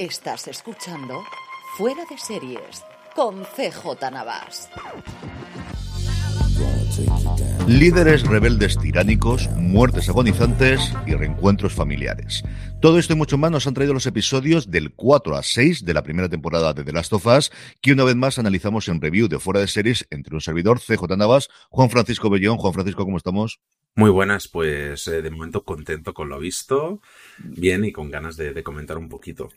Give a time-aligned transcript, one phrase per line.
[0.00, 1.22] Estás escuchando
[1.76, 2.82] Fuera de Series
[3.14, 4.70] con CJ Navas.
[7.68, 12.42] Líderes rebeldes tiránicos, muertes agonizantes y reencuentros familiares.
[12.80, 15.92] Todo esto y mucho más nos han traído los episodios del 4 a 6 de
[15.92, 19.28] la primera temporada de The Last of Us, que una vez más analizamos en review
[19.28, 22.56] de fuera de series entre un servidor, CJ Navas, Juan Francisco Bellón.
[22.56, 23.60] Juan Francisco, ¿cómo estamos?
[23.96, 27.02] Muy buenas, pues eh, de momento contento con lo visto,
[27.36, 29.50] bien y con ganas de, de comentar un poquito.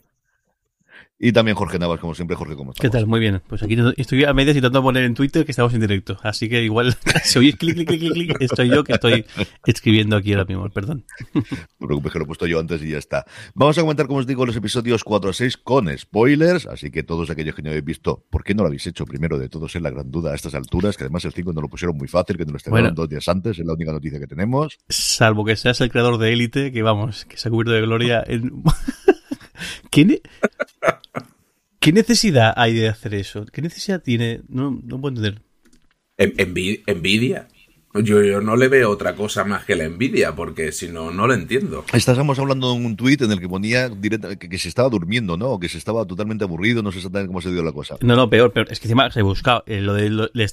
[1.18, 2.36] Y también Jorge Navas, como siempre.
[2.36, 2.82] Jorge, ¿cómo estás?
[2.82, 3.06] ¿Qué tal?
[3.06, 3.40] Muy bien.
[3.46, 6.18] Pues aquí estoy a medias intentando poner en Twitter que estamos en directo.
[6.22, 9.24] Así que igual, si oís clic, clic, clic, clic, estoy yo que estoy
[9.66, 10.68] escribiendo aquí ahora mismo.
[10.70, 11.04] Perdón.
[11.34, 13.26] No te preocupes que lo he puesto yo antes y ya está.
[13.54, 16.66] Vamos a comentar, como os digo, los episodios 4 a 6 con spoilers.
[16.66, 19.38] Así que todos aquellos que no habéis visto, ¿por qué no lo habéis hecho primero
[19.38, 19.74] de todos?
[19.76, 22.08] Es la gran duda a estas alturas, que además el 5 no lo pusieron muy
[22.08, 23.58] fácil, que nos lo estrenaron bueno, dos días antes.
[23.58, 24.78] Es la única noticia que tenemos.
[24.88, 28.24] Salvo que seas el creador de Élite, que vamos, que se ha cubierto de gloria
[28.26, 28.62] en...
[29.90, 30.20] ¿Quién?
[31.84, 33.44] ¿Qué necesidad hay de hacer eso?
[33.44, 34.40] ¿Qué necesidad tiene?
[34.48, 35.42] No, no puedo entender.
[36.16, 37.46] ¿Envidia?
[38.02, 41.28] Yo, yo, no le veo otra cosa más que la envidia, porque si no, no
[41.28, 41.84] lo entiendo.
[41.92, 45.36] Estábamos hablando de un tuit en el que ponía directa, que, que, se estaba durmiendo,
[45.36, 45.50] ¿no?
[45.50, 47.96] O que se estaba totalmente aburrido, no sé exactamente cómo se dio la cosa.
[48.00, 48.66] No, no, peor, peor.
[48.68, 49.62] Es que encima se buscaba.
[49.66, 50.48] Eh, lo de lo, le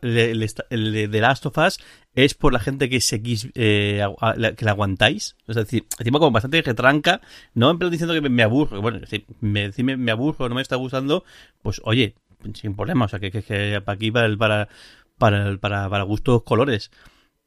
[0.00, 1.80] le, le, el de Last of Us
[2.14, 5.36] es por la gente que seguís, eh, a, a, que la aguantáis.
[5.46, 7.20] Es decir, encima como bastante retranca,
[7.52, 8.80] no en plan diciendo que me, me aburro.
[8.80, 11.24] Bueno, si me, si me, me aburro, no me está gustando,
[11.60, 12.14] pues oye,
[12.54, 13.04] sin problema.
[13.04, 14.68] O sea, que, que, que para aquí, para el, para
[15.18, 16.90] para, para, para gustos colores.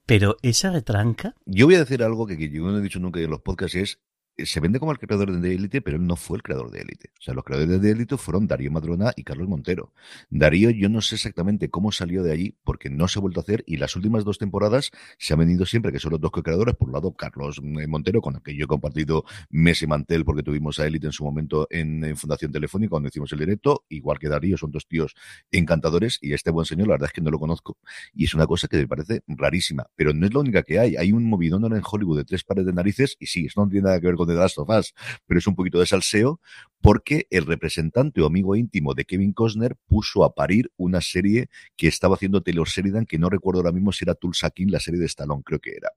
[0.05, 1.35] Pero esa retranca.
[1.45, 3.75] Yo voy a decir algo que, que yo no he dicho nunca en los podcasts
[3.75, 3.99] es
[4.45, 7.11] se vende como el creador de Elite, pero él no fue el creador de Elite.
[7.19, 9.93] O sea, los creadores de Elite fueron Darío Madrona y Carlos Montero.
[10.29, 13.43] Darío, yo no sé exactamente cómo salió de allí, porque no se ha vuelto a
[13.43, 16.75] hacer, y las últimas dos temporadas se han venido siempre, que son los dos co-creadores,
[16.75, 20.43] por un lado Carlos Montero, con el que yo he compartido mes y mantel, porque
[20.43, 24.29] tuvimos a Elite en su momento en, Fundación Telefónica, cuando hicimos el directo, igual que
[24.29, 25.15] Darío, son dos tíos
[25.51, 27.77] encantadores, y este buen señor, la verdad es que no lo conozco,
[28.13, 30.95] y es una cosa que me parece rarísima, pero no es la única que hay.
[30.95, 33.85] Hay un movidón en Hollywood de tres pares de narices, y sí, eso no tiene
[33.85, 34.93] nada que ver con The Last of Us,
[35.25, 36.39] pero es un poquito de salseo,
[36.81, 41.87] porque el representante o amigo íntimo de Kevin Costner puso a parir una serie que
[41.87, 44.99] estaba haciendo Taylor Sheridan, que no recuerdo ahora mismo si era Tulsa King, la serie
[44.99, 45.89] de Stallone, creo que era.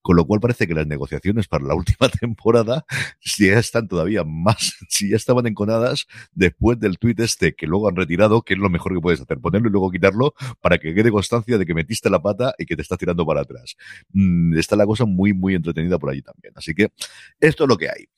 [0.00, 2.84] Con lo cual parece que las negociaciones para la última temporada
[3.20, 7.88] si ya están todavía más, si ya estaban enconadas después del tuit este que luego
[7.88, 10.94] han retirado, que es lo mejor que puedes hacer, ponerlo y luego quitarlo para que
[10.94, 13.76] quede constancia de que metiste la pata y que te estás tirando para atrás.
[14.12, 16.52] Mm, está la cosa muy, muy entretenida por allí también.
[16.56, 16.92] Así que
[17.40, 18.08] esto es lo que hay.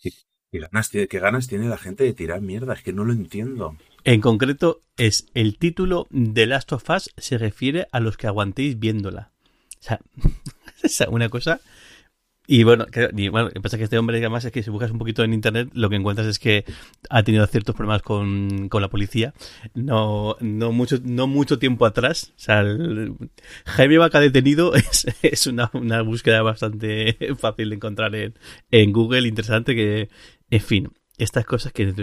[0.53, 2.75] ¿Qué ganas, ¿Qué ganas tiene la gente de tirar mierda?
[2.75, 3.77] Es que no lo entiendo.
[4.03, 8.79] En concreto, es el título de Last of Us se refiere a los que aguantéis
[8.79, 9.31] viéndola.
[9.79, 10.01] O sea,
[10.83, 11.61] es una cosa.
[12.53, 14.91] Y bueno, que, y que pasa es que este hombre, además, es que si buscas
[14.91, 16.65] un poquito en internet, lo que encuentras es que
[17.09, 19.35] ha tenido ciertos problemas con, con la policía.
[19.75, 22.33] No, no mucho, no mucho tiempo atrás.
[22.35, 23.15] O sea, el,
[23.67, 28.35] Jaime Vaca detenido es, es una, una búsqueda bastante fácil de encontrar en,
[28.73, 30.09] en Google, interesante que,
[30.51, 30.89] en fin,
[31.19, 31.95] estas cosas que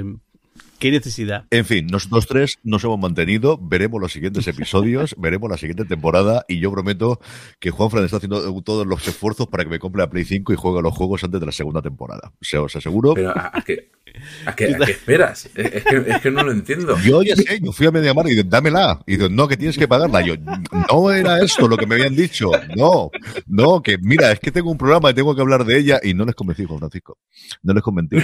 [0.80, 1.46] ¿Qué necesidad?
[1.50, 6.46] En fin, nosotros tres nos hemos mantenido, veremos los siguientes episodios, veremos la siguiente temporada
[6.48, 7.20] y yo prometo
[7.60, 10.56] que Juanfran está haciendo todos los esfuerzos para que me compre la Play 5 y
[10.56, 12.32] juegue los juegos antes de la segunda temporada.
[12.40, 13.16] O sea, os aseguro.
[13.16, 13.90] Pero ¿a, a qué,
[14.46, 15.50] a qué, a qué esperas?
[15.56, 16.96] Es que, es que, no lo entiendo.
[17.00, 19.02] Yo ya sé, yo fui a Mediamar y dije, dámela.
[19.08, 20.22] Y digo, no, que tienes que pagarla.
[20.22, 22.52] Yo, no era esto lo que me habían dicho.
[22.76, 23.10] No,
[23.48, 26.14] no, que mira, es que tengo un programa y tengo que hablar de ella y
[26.14, 27.18] no les convencí, Juan Francisco.
[27.64, 28.18] No les convencí.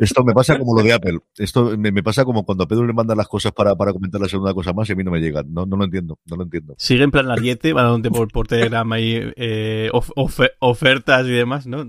[0.00, 1.18] Esto me pasa como lo de Apple.
[1.36, 4.18] Esto me, me, pasa como cuando a Pedro le mandan las cosas para, para comentar
[4.18, 5.52] la segunda cosa más y a mí no me llegan.
[5.52, 6.74] No, no lo entiendo, no lo entiendo.
[6.78, 11.66] Sigue en plan Ariete, mandándote por, por Telegram ahí eh, of, ofer, ofertas y demás,
[11.66, 11.86] ¿no?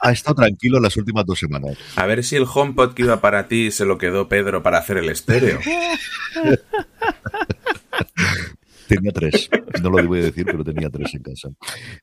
[0.00, 1.76] Ha estado tranquilo las últimas dos semanas.
[1.96, 4.98] A ver si el HomePod que iba para ti se lo quedó Pedro para hacer
[4.98, 5.58] el estéreo.
[8.94, 9.48] Tenía tres.
[9.82, 11.48] No lo voy a decir, pero tenía tres en casa.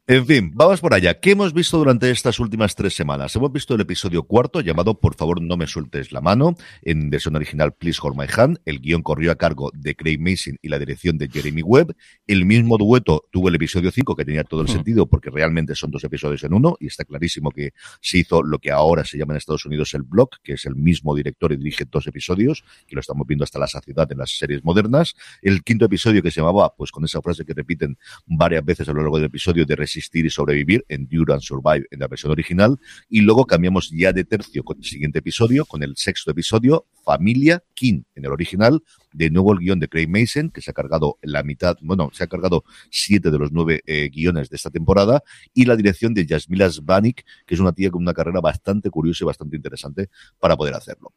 [0.08, 1.20] En fin, vamos por allá.
[1.20, 3.36] ¿Qué hemos visto durante estas últimas tres semanas?
[3.36, 7.36] Hemos visto el episodio cuarto llamado Por favor no me sueltes la mano, en versión
[7.36, 8.60] original Please Hold My Hand.
[8.66, 11.96] El guion corrió a cargo de Craig Mason y la dirección de Jeremy Webb.
[12.26, 15.92] El mismo dueto tuvo el episodio 5, que tenía todo el sentido, porque realmente son
[15.92, 19.34] dos episodios en uno, y está clarísimo que se hizo lo que ahora se llama
[19.34, 22.96] en Estados Unidos el blog, que es el mismo director y dirige dos episodios, que
[22.96, 25.16] lo estamos viendo hasta la saciedad en las series modernas.
[25.44, 28.94] El quinto episodio que se llamaba, pues con esa frase que repiten varias veces a
[28.94, 32.80] lo largo del episodio, de resistir y sobrevivir, Endure and Survive en la versión original.
[33.10, 37.62] Y luego cambiamos ya de tercio con el siguiente episodio, con el sexto episodio, Familia
[37.74, 38.82] King en el original,
[39.12, 42.24] de nuevo el guion de Craig Mason, que se ha cargado la mitad, bueno, se
[42.24, 45.24] ha cargado siete de los nueve eh, guiones de esta temporada,
[45.54, 49.24] y la dirección de Yasmila Zbanik, que es una tía con una carrera bastante curiosa
[49.24, 50.10] y bastante interesante
[50.40, 51.14] para poder hacerlo.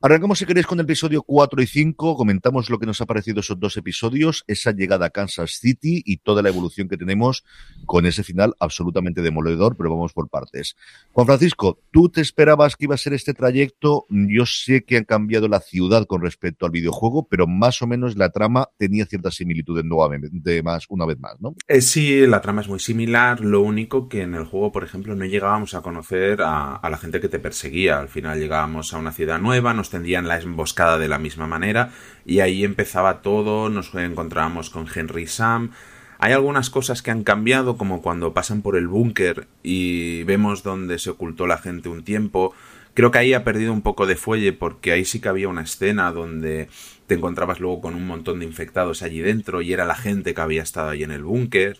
[0.00, 3.40] Arrancamos, si queréis, con el episodio 4 y 5, comentamos lo que nos ha parecido
[3.40, 7.44] esos dos episodios, esa llegada a Kansas City y toda la evolución que tenemos
[7.86, 10.76] con ese final absolutamente demoledor, pero vamos por partes.
[11.12, 14.06] Juan Francisco, ¿tú te esperabas que iba a ser este trayecto?
[14.10, 18.16] Yo sé que han cambiado la ciudad con respecto al videojuego, pero más o menos
[18.16, 21.54] la trama tenía ciertas similitudes nuevamente, más, una vez más, ¿no?
[21.66, 25.14] Eh, sí, la trama es muy similar, lo único que en el juego, por ejemplo,
[25.14, 27.98] no llegábamos a conocer a, a la gente que te perseguía.
[27.98, 31.90] Al final llegábamos a una ciudad nueva, nos tendían la emboscada de la misma manera
[32.24, 35.72] y ahí empezaba todo, nos encontrábamos con Henry Sam.
[36.18, 40.98] Hay algunas cosas que han cambiado, como cuando pasan por el búnker y vemos dónde
[40.98, 42.54] se ocultó la gente un tiempo.
[42.96, 45.60] Creo que ahí ha perdido un poco de fuelle porque ahí sí que había una
[45.60, 46.70] escena donde
[47.06, 50.40] te encontrabas luego con un montón de infectados allí dentro y era la gente que
[50.40, 51.76] había estado ahí en el búnker.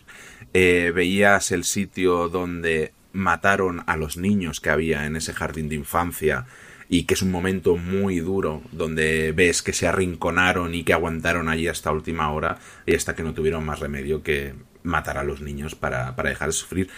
[0.53, 5.75] Eh, veías el sitio donde mataron a los niños que había en ese jardín de
[5.75, 6.45] infancia
[6.87, 11.49] y que es un momento muy duro donde ves que se arrinconaron y que aguantaron
[11.49, 14.53] allí hasta última hora y hasta que no tuvieron más remedio que
[14.83, 16.89] matar a los niños para, para dejar de sufrir.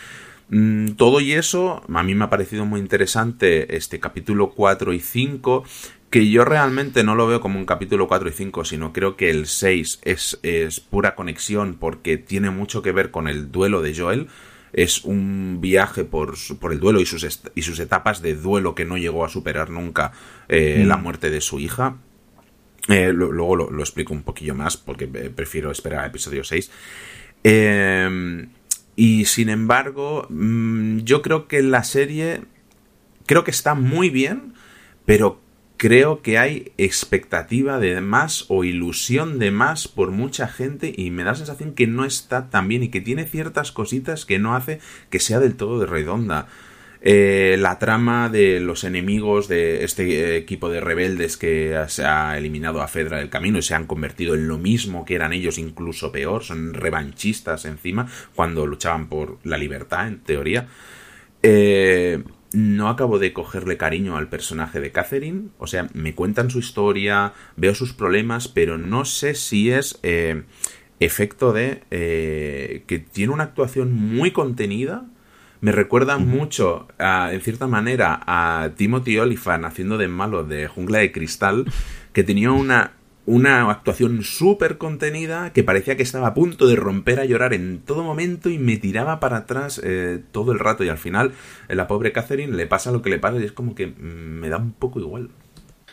[0.50, 5.00] Mm, todo y eso, a mí me ha parecido muy interesante este capítulo 4 y
[5.00, 5.64] 5,
[6.10, 9.30] que yo realmente no lo veo como un capítulo 4 y 5, sino creo que
[9.30, 13.96] el 6 es, es pura conexión porque tiene mucho que ver con el duelo de
[13.96, 14.28] Joel.
[14.74, 18.86] Es un viaje por, por el duelo y sus, y sus etapas de duelo que
[18.86, 20.12] no llegó a superar nunca
[20.48, 21.98] eh, la muerte de su hija.
[22.88, 26.72] Eh, lo, luego lo, lo, explico un poquillo más porque prefiero esperar a episodio 6.
[27.44, 28.48] Eh,
[29.00, 32.42] y sin embargo, mmm, yo creo que la serie
[33.26, 34.56] creo que está muy bien,
[35.06, 35.40] pero
[35.78, 41.24] creo que hay expectativa de más o ilusión de más por mucha gente y me
[41.24, 44.54] da la sensación que no está tan bien y que tiene ciertas cositas que no
[44.54, 46.50] hace que sea del todo de redonda.
[47.02, 52.82] Eh, la trama de los enemigos de este equipo de rebeldes que se ha eliminado
[52.82, 56.12] a Fedra del camino y se han convertido en lo mismo que eran ellos, incluso
[56.12, 60.68] peor, son revanchistas encima, cuando luchaban por la libertad, en teoría.
[61.42, 65.50] Eh, no acabo de cogerle cariño al personaje de Catherine.
[65.60, 70.44] O sea, me cuentan su historia, veo sus problemas, pero no sé si es eh,
[71.00, 75.06] efecto de eh, que tiene una actuación muy contenida.
[75.62, 81.00] Me recuerda mucho, a, en cierta manera, a Timothy Olyphant haciendo de malo de Jungla
[81.00, 81.66] de Cristal,
[82.14, 82.94] que tenía una
[83.30, 87.80] una actuación súper contenida que parecía que estaba a punto de romper a llorar en
[87.80, 91.34] todo momento y me tiraba para atrás eh, todo el rato y al final
[91.68, 93.92] eh, la pobre Catherine le pasa lo que le pasa y es como que mm,
[94.40, 95.30] me da un poco igual.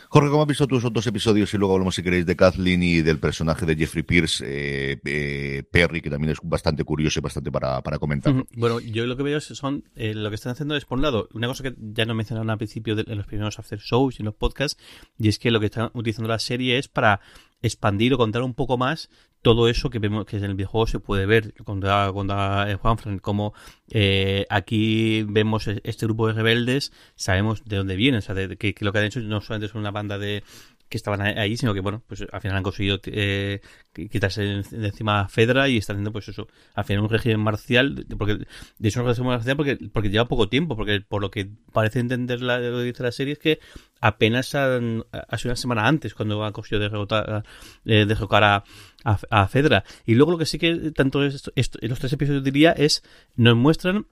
[0.09, 1.53] Jorge, ¿cómo has visto tus otros episodios?
[1.53, 5.63] Y luego hablamos, si queréis, de Kathleen y del personaje de Jeffrey Pierce, eh, eh,
[5.69, 8.33] Perry, que también es bastante curioso y bastante para, para comentar.
[8.55, 11.27] Bueno, yo lo que veo son, eh, lo que están haciendo es, por un lado,
[11.33, 14.21] una cosa que ya no mencionaron al principio de, en los primeros after shows y
[14.21, 14.81] en los podcasts,
[15.17, 17.19] y es que lo que están utilizando la serie es para
[17.61, 19.09] expandir o contar un poco más
[19.47, 22.35] todo eso que vemos que en el videojuego se puede ver cuando cuando
[22.81, 23.53] Juanfran como
[23.89, 28.73] eh, aquí vemos este grupo de rebeldes sabemos de dónde vienen o sea de, que,
[28.73, 30.43] que, lo que han hecho no solamente es una banda de
[30.89, 33.61] que estaban ahí, sino que bueno, pues al final han conseguido eh,
[33.93, 38.05] quitarse de encima a Fedra y están haciendo pues eso, al final un régimen marcial,
[38.17, 38.37] porque
[38.77, 41.99] de hecho un régimen marcial porque, porque lleva poco tiempo, porque por lo que parece
[41.99, 43.59] entender la, lo que dice la serie es que
[43.99, 47.43] apenas han, ha una semana antes cuando han conseguido derrotar,
[47.85, 48.63] eh, derrocar a,
[49.03, 49.83] a, a, Fedra.
[50.05, 53.03] Y luego lo que sí que tanto esto, esto, los tres episodios diría es,
[53.35, 54.07] nos muestran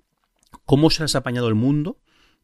[0.65, 1.99] cómo se ha apañado el mundo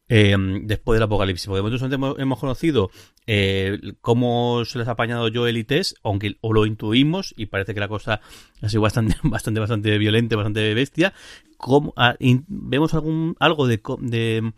[0.08, 1.46] eh, después del apocalipsis.
[1.46, 2.90] Porque nosotros hemos, hemos conocido
[3.26, 7.74] eh, cómo se les ha apañado Joel y Tess, aunque o lo intuimos y parece
[7.74, 8.20] que la cosa
[8.60, 11.14] ha sido bastante, bastante, bastante violenta, bastante bestia.
[11.96, 14.52] Ah, vemos algún algo de, de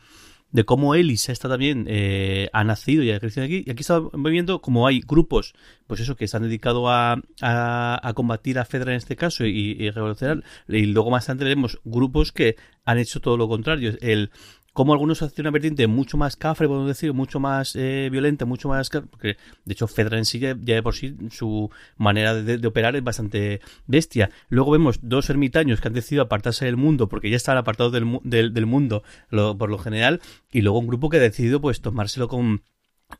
[0.55, 3.65] de cómo Elisa está también, eh, ha nacido y ha crecido aquí.
[3.67, 5.53] Y aquí estamos viendo como hay grupos,
[5.89, 9.73] pues eso, que se han dedicado a, a, combatir a Fedra en este caso y,
[9.77, 10.45] y revolucionar.
[10.69, 13.95] Y luego más adelante vemos grupos que han hecho todo lo contrario.
[14.01, 14.31] El,
[14.75, 18.69] como algunos hacen una vertiente mucho más cafre, podemos decir, mucho más eh, violenta, mucho
[18.69, 18.91] más...
[18.91, 23.05] Porque, de hecho, Fedra en sí ya, de por sí su manera de, operar es
[23.05, 24.31] bastante bestia.
[24.49, 28.21] Luego vemos dos ermitaños que han decidido apartarse del mundo porque ya están apartados del,
[28.25, 32.63] del, mundo por lo general y luego un grupo que ha decidido pues tomárselo con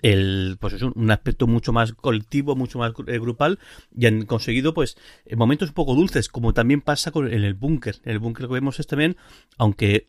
[0.03, 3.61] el pues es un, aspecto mucho más colectivo, mucho más eh, grupal
[3.97, 4.97] y han conseguido pues
[5.37, 8.01] momentos un poco dulces como también pasa con en el búnker.
[8.05, 9.17] El búnker que vemos es también
[9.57, 10.09] aunque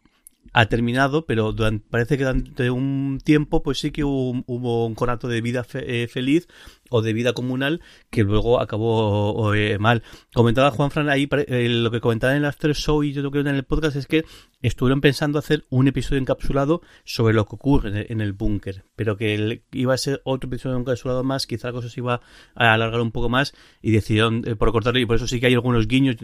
[0.53, 1.53] ha terminado, pero
[1.89, 6.47] parece que durante un tiempo pues sí que hubo, un conato de vida eh, feliz
[6.95, 10.01] o de vida comunal que luego acabó eh, mal.
[10.33, 13.43] Comentaba Juan Fran ahí, eh, lo que comentaba en el After Show y yo creo
[13.43, 14.23] que en el podcast es que
[14.61, 19.61] estuvieron pensando hacer un episodio encapsulado sobre lo que ocurre en el búnker, pero que
[19.73, 22.21] iba a ser otro episodio encapsulado más, quizá la cosa se iba
[22.55, 25.47] a alargar un poco más y decidieron eh, por cortarlo y por eso sí que
[25.47, 26.15] hay algunos guiños.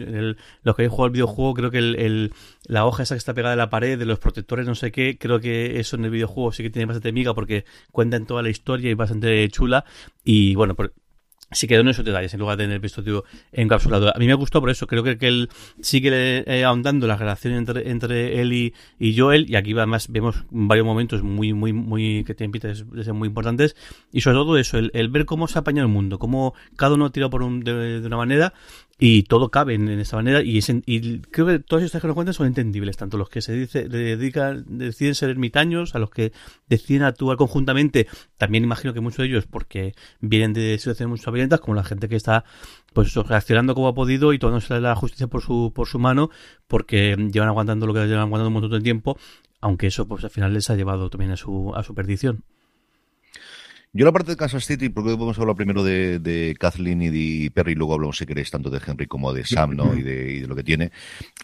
[0.62, 2.32] los que hay jugado el videojuego, creo que el,
[2.66, 5.18] la hoja esa que está pegada a la pared de los protectores, no sé qué,
[5.18, 8.48] creo que eso en el videojuego sí que tiene bastante miga porque cuentan toda la
[8.48, 9.84] historia y bastante chula
[10.24, 10.94] y bueno, por,
[11.52, 14.14] sí quedó en esos detalles en lugar de en el episodio encapsulado.
[14.14, 15.50] A mí me gustó por eso, creo que, que él
[15.80, 20.44] sigue eh, ahondando la relación entre, entre él y, y, Joel, y aquí además vemos
[20.50, 23.76] varios momentos muy, muy, muy, que tienen pinta de ser muy importantes,
[24.12, 27.10] y sobre todo eso, el, el, ver cómo se apaña el mundo, cómo cada uno
[27.10, 28.54] tira por un, de, de una manera,
[28.98, 32.34] y todo cabe en, esta manera y, y, creo que todas estas que nos cuentan
[32.34, 36.32] son entendibles tanto los que se dice, dedican deciden ser ermitaños a los que
[36.68, 38.06] deciden actuar conjuntamente.
[38.38, 42.08] También imagino que muchos de ellos porque vienen de situaciones muy violentas como la gente
[42.08, 42.44] que está
[42.92, 46.30] pues reaccionando como ha podido y tomándose la justicia por su por su mano
[46.68, 49.18] porque llevan aguantando lo que llevan aguantando un montón de tiempo
[49.60, 52.44] aunque eso pues al final les ha llevado también a su a su perdición
[53.94, 57.50] yo la parte de Kansas City, porque podemos hablar primero de, de Kathleen y de
[57.50, 59.94] Perry, y luego hablamos, si queréis, tanto de Henry como de Sam, ¿no?
[59.94, 60.92] Y de, y de, lo que tiene.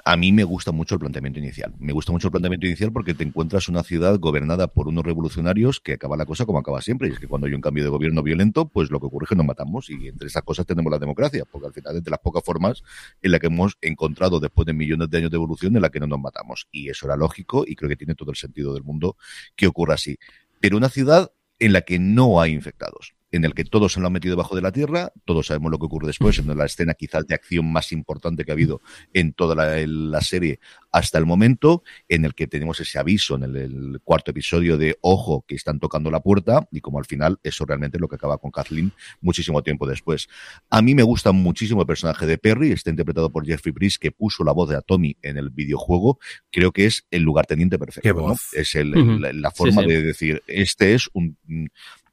[0.03, 1.75] A mí me gusta mucho el planteamiento inicial.
[1.79, 5.79] Me gusta mucho el planteamiento inicial porque te encuentras una ciudad gobernada por unos revolucionarios
[5.79, 7.09] que acaba la cosa como acaba siempre.
[7.09, 9.29] Y es que cuando hay un cambio de gobierno violento, pues lo que ocurre es
[9.29, 9.91] que nos matamos.
[9.91, 12.83] Y entre esas cosas tenemos la democracia, porque al final es de las pocas formas
[13.21, 16.01] en la que hemos encontrado después de millones de años de evolución en la que
[16.01, 16.67] no nos matamos.
[16.73, 19.19] Y eso era lógico y creo que tiene todo el sentido del mundo
[19.55, 20.17] que ocurra así.
[20.61, 24.07] Pero una ciudad en la que no hay infectados en el que todos se lo
[24.07, 26.95] han metido debajo de la tierra, todos sabemos lo que ocurre después, en la escena
[26.95, 28.81] quizás de acción más importante que ha habido
[29.13, 34.01] en toda la, serie hasta el momento, en el que tenemos ese aviso en el,
[34.03, 37.99] cuarto episodio de ojo que están tocando la puerta y como al final eso realmente
[37.99, 40.29] es lo que acaba con Kathleen muchísimo tiempo después.
[40.71, 44.11] A mí me gusta muchísimo el personaje de Perry, está interpretado por Jeffrey Brice que
[44.11, 46.19] puso la voz de Atomy en el videojuego,
[46.51, 51.37] creo que es el lugarteniente perfecto, Es la, forma de decir, este es un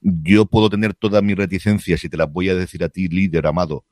[0.01, 3.47] yo puedo tener todas mis reticencias y te las voy a decir a ti, líder
[3.47, 3.85] amado,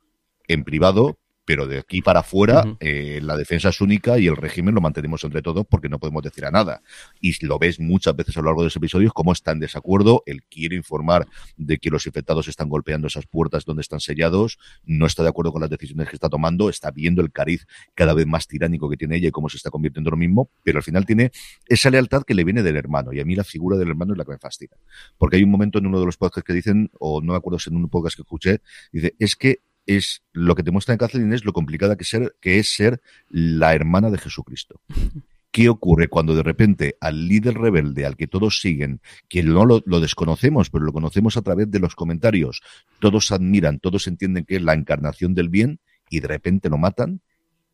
[0.48, 4.74] en privado, pero de aquí para afuera eh, la defensa es única y el régimen
[4.76, 6.82] lo mantenemos entre todos porque no podemos decir a nada.
[7.20, 10.24] Y lo ves muchas veces a lo largo de los episodios cómo está en desacuerdo,
[10.26, 15.06] él quiere informar de que los infectados están golpeando esas puertas donde están sellados, no
[15.06, 18.26] está de acuerdo con las decisiones que está tomando, está viendo el cariz cada vez
[18.26, 20.84] más tiránico que tiene ella y cómo se está convirtiendo en lo mismo, pero al
[20.84, 21.32] final tiene
[21.68, 24.18] esa lealtad que le viene del hermano y a mí la figura del hermano es
[24.18, 24.78] la que me fascina.
[25.18, 27.60] Porque hay un momento en uno de los podcasts que dicen, o no me acuerdo
[27.60, 30.98] si en un podcast que escuché, dice, es que es lo que te muestra en
[30.98, 34.82] Kathleen es lo complicada que, ser, que es ser la hermana de Jesucristo.
[35.52, 39.84] ¿Qué ocurre cuando de repente al líder rebelde, al que todos siguen, que no lo,
[39.86, 42.64] lo, desconocemos, pero lo conocemos a través de los comentarios,
[43.00, 47.22] todos admiran, todos entienden que es la encarnación del bien y de repente lo matan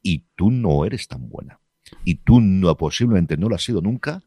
[0.01, 1.61] y tú no eres tan buena?
[2.03, 4.23] Y tú no, posiblemente no lo has sido nunca,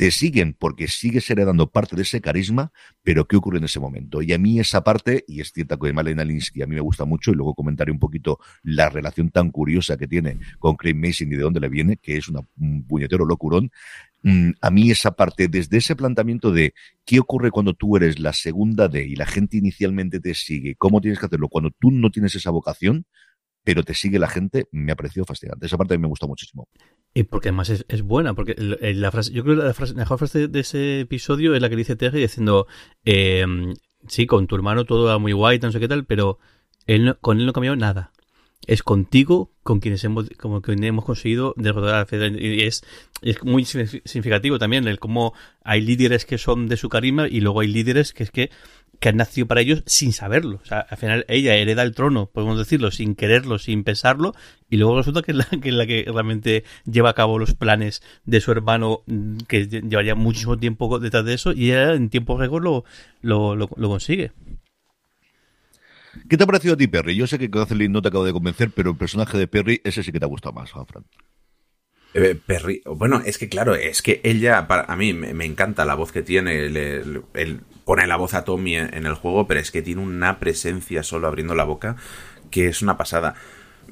[0.00, 4.22] te siguen porque sigues heredando parte de ese carisma, pero ¿qué ocurre en ese momento?
[4.22, 7.04] Y a mí esa parte, y es cierta que Malena Linsky a mí me gusta
[7.04, 11.30] mucho, y luego comentaré un poquito la relación tan curiosa que tiene con Craig Mason
[11.30, 13.70] y de dónde le viene, que es un puñetero locurón,
[14.22, 16.72] mm, a mí esa parte, desde ese planteamiento de
[17.04, 21.02] qué ocurre cuando tú eres la segunda de y la gente inicialmente te sigue, cómo
[21.02, 23.04] tienes que hacerlo, cuando tú no tienes esa vocación,
[23.64, 25.66] pero te sigue la gente, me ha parecido fascinante.
[25.66, 26.68] Esa parte a mí me gusta muchísimo.
[27.12, 30.18] Y porque además es, es buena, porque la frase, yo creo que la, frase, mejor
[30.18, 32.68] frase de ese episodio es la que dice Terry diciendo,
[33.04, 33.44] eh,
[34.06, 36.38] sí, con tu hermano todo va muy guay, no sé qué tal, pero
[36.86, 38.12] él con él no cambió nada.
[38.70, 42.40] Es contigo con quienes hemos, como que hemos conseguido derrotar a la Federación.
[42.40, 42.84] Y es,
[43.20, 45.34] es muy significativo también el cómo
[45.64, 48.50] hay líderes que son de su carisma y luego hay líderes que es que
[49.00, 50.60] que han nacido para ellos sin saberlo.
[50.62, 54.34] O sea, al final ella hereda el trono, podemos decirlo, sin quererlo, sin pensarlo,
[54.68, 58.02] y luego resulta que es la que, la que realmente lleva a cabo los planes
[58.26, 62.36] de su hermano, mm, que llevaría muchísimo tiempo detrás de eso, y ella en tiempo
[62.38, 62.84] récord lo,
[63.22, 64.32] lo, lo, consigue.
[66.28, 67.16] ¿Qué te ha parecido a ti, Perry?
[67.16, 70.02] Yo sé que Kathleen no te acabo de convencer, pero el personaje de Perry, ese
[70.02, 71.04] sí que te ha gustado más, Juan Fran.
[72.12, 75.94] Eh, Perry, bueno, es que claro, es que ella, para, a mí me, encanta la
[75.94, 79.82] voz que tiene, el, pone la voz a Tommy en, el juego, pero es que
[79.82, 81.96] tiene una presencia solo abriendo la boca
[82.50, 83.34] que es una pasada.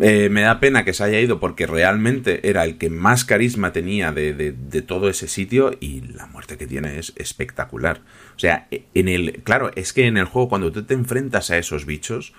[0.00, 3.72] Eh, me da pena que se haya ido porque realmente era el que más carisma
[3.72, 8.02] tenía de, de, todo ese sitio y la muerte que tiene es espectacular.
[8.36, 11.58] O sea, en el, claro, es que en el juego cuando tú te enfrentas a
[11.58, 12.32] esos bichos,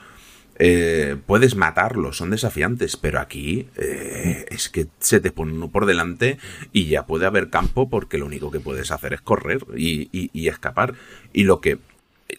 [0.61, 5.85] eh, puedes matarlos, son desafiantes, pero aquí eh, es que se te pone uno por
[5.85, 6.37] delante
[6.73, 10.95] y ya puede haber campo porque lo único que puedes hacer es correr y, escapar.
[11.31, 11.79] Y lo que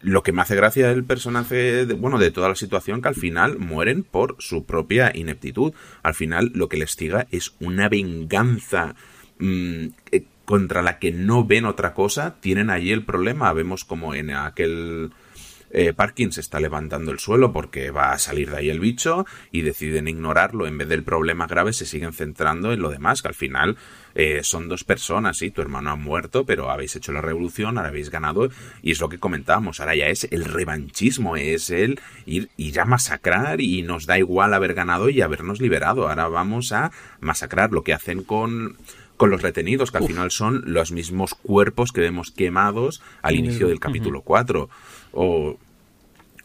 [0.03, 3.15] lo que me hace gracia el personaje, de, bueno, de toda la situación, que al
[3.15, 5.73] final mueren por su propia ineptitud.
[6.03, 8.95] Al final lo que les tiga es una venganza
[9.39, 12.37] mm, eh, contra la que no ven otra cosa.
[12.41, 13.53] Tienen allí el problema.
[13.53, 15.13] Vemos como en aquel
[15.71, 19.63] eh, Parkins está levantando el suelo porque va a salir de ahí el bicho y
[19.63, 20.67] deciden ignorarlo.
[20.67, 23.77] En vez del problema grave se siguen centrando en lo demás, que al final
[24.15, 27.91] eh, son dos personas, sí, tu hermano ha muerto, pero habéis hecho la revolución, ahora
[27.91, 28.51] habéis ganado
[28.83, 32.85] y es lo que comentábamos, ahora ya es el revanchismo, es el ir, ir a
[32.85, 37.83] masacrar y nos da igual haber ganado y habernos liberado, ahora vamos a masacrar lo
[37.83, 38.77] que hacen con
[39.17, 43.69] con los retenidos, que al final son los mismos cuerpos que vemos quemados al inicio
[43.69, 44.71] del capítulo 4
[45.13, 45.59] o,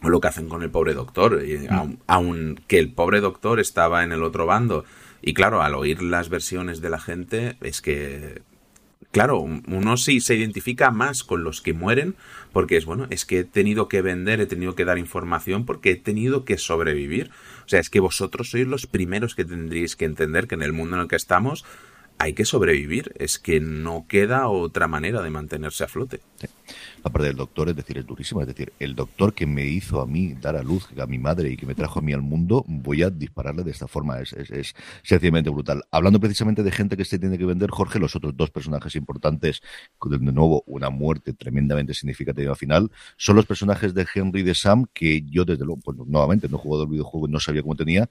[0.02, 1.98] lo que hacen con el pobre doctor, y mm.
[2.06, 4.84] aun, que el pobre doctor estaba en el otro bando.
[5.22, 8.42] Y claro, al oír las versiones de la gente, es que
[9.16, 12.16] claro, uno sí se identifica más con los que mueren
[12.52, 15.92] porque es bueno, es que he tenido que vender, he tenido que dar información porque
[15.92, 17.30] he tenido que sobrevivir.
[17.64, 20.74] O sea, es que vosotros sois los primeros que tendréis que entender que en el
[20.74, 21.64] mundo en el que estamos
[22.18, 26.20] hay que sobrevivir, es que no queda otra manera de mantenerse a flote.
[26.40, 26.48] La
[27.10, 30.06] parte del doctor, es decir, es durísima, es decir, el doctor que me hizo a
[30.06, 32.64] mí dar a luz a mi madre y que me trajo a mí al mundo,
[32.66, 35.84] voy a dispararle de esta forma, es, es, sencillamente brutal.
[35.90, 39.62] Hablando precisamente de gente que se tiene que vender, Jorge, los otros dos personajes importantes,
[40.04, 44.54] de nuevo una muerte tremendamente significativa al final, son los personajes de Henry y de
[44.54, 47.76] Sam, que yo desde luego, pues nuevamente no he jugado el videojuego, no sabía cómo
[47.76, 48.08] tenía,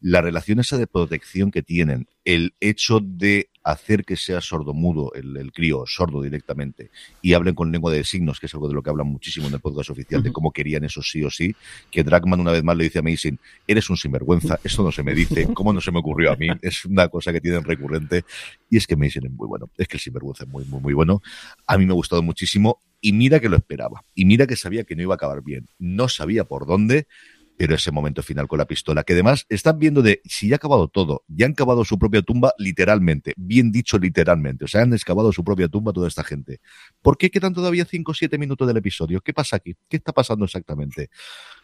[0.00, 5.36] la relación esa de protección que tienen, el hecho de hacer que sea sordomudo el,
[5.36, 8.82] el crío, sordo directamente, y hablen con lengua de signos, que es algo de lo
[8.82, 11.54] que hablan muchísimo en el podcast oficial, de cómo querían eso sí o sí,
[11.90, 15.02] que Dragman una vez más le dice a Mason, eres un sinvergüenza, esto no se
[15.02, 16.48] me dice, ¿cómo no se me ocurrió a mí?
[16.62, 18.24] Es una cosa que tienen recurrente,
[18.70, 20.94] y es que Mason es muy bueno, es que el sinvergüenza es muy, muy, muy
[20.94, 21.20] bueno.
[21.66, 24.84] A mí me ha gustado muchísimo, y mira que lo esperaba, y mira que sabía
[24.84, 27.06] que no iba a acabar bien, no sabía por dónde,
[27.58, 30.56] pero ese momento final con la pistola, que además están viendo de si ya ha
[30.56, 34.94] acabado todo, ya han cavado su propia tumba literalmente, bien dicho literalmente, o sea, han
[34.94, 36.60] excavado su propia tumba toda esta gente.
[37.02, 39.20] ¿Por qué quedan todavía 5 o 7 minutos del episodio?
[39.20, 39.74] ¿Qué pasa aquí?
[39.88, 41.10] ¿Qué está pasando exactamente?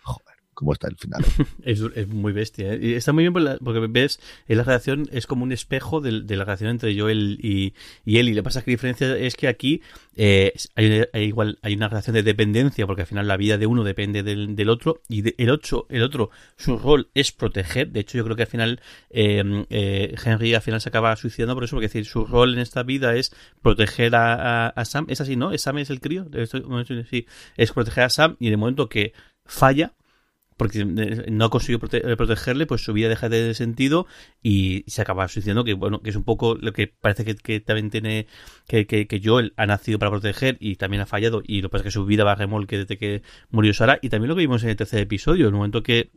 [0.02, 1.24] Joder cómo está el final.
[1.64, 2.72] es, muy bestia.
[2.72, 2.96] ¿eh?
[2.96, 6.98] Está muy bien porque ves, la relación es como un espejo de, la relación entre
[6.98, 7.74] Joel y,
[8.06, 8.28] él.
[8.28, 9.82] Y lo que pasa es que la diferencia es que aquí
[10.16, 13.84] eh, hay, igual hay una relación de dependencia, porque al final la vida de uno
[13.84, 15.02] depende del, otro.
[15.08, 17.90] Y el, otro, el otro, su rol es proteger.
[17.90, 21.64] De hecho, yo creo que al final eh, Henry al final se acaba suicidando por
[21.64, 25.06] eso, porque decir, su rol en esta vida es proteger a, Sam.
[25.08, 25.56] Es así, ¿no?
[25.58, 26.26] Sam es el crío.
[27.10, 29.12] Sí, es proteger a Sam y en el momento que
[29.44, 29.92] falla,
[30.56, 34.06] porque eh, no ha conseguido eh, protegerle, pues su vida deja de sentido
[34.42, 37.90] y se acaba suicidando, que bueno, que es un poco lo que parece que, también
[37.90, 38.26] tiene,
[38.68, 41.72] que, que, que, Joel ha nacido para proteger y también ha fallado y lo que
[41.72, 43.98] pasa es que su vida va a remolque desde que murió Sara.
[44.02, 46.10] Y también lo que vimos en el tercer episodio, el momento que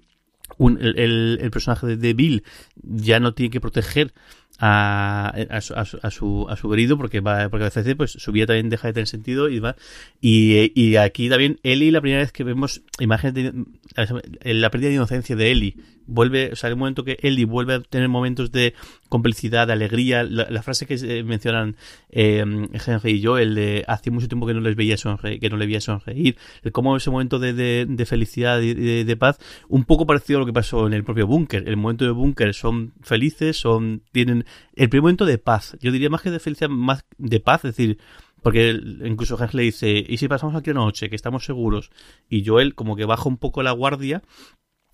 [0.58, 2.43] un, el, el, personaje de Bill
[2.76, 4.13] ya no tiene que proteger
[4.60, 8.32] a, a, su, a, su, a su querido porque va porque a veces pues su
[8.32, 9.76] vida también deja de tener sentido y va
[10.20, 14.96] y, y aquí también Eli la primera vez que vemos imágenes de la pérdida de
[14.96, 15.76] inocencia de Eli
[16.08, 18.74] vuelve, o sea, el momento que Ellie vuelve a tener momentos de
[19.10, 21.76] complicidad, de alegría, la, frase que mencionan
[22.10, 22.43] eh,
[22.86, 25.58] Henry y yo, el de hace mucho tiempo que no les veía sonreír, que no
[25.58, 27.54] le veía sonreír, el cómo ese momento de,
[27.86, 29.38] de, felicidad y de, paz,
[29.70, 31.67] un poco parecido a lo que pasó en el propio búnker.
[31.67, 35.77] El momento de búnker son felices, son, tienen el primer momento de paz.
[35.79, 37.97] Yo diría más que de felicidad, más de paz, es decir,
[38.41, 41.91] porque incluso Henry le dice, ¿y si pasamos aquí una noche, que estamos seguros?
[42.29, 44.21] Y Joel como que baja un poco la guardia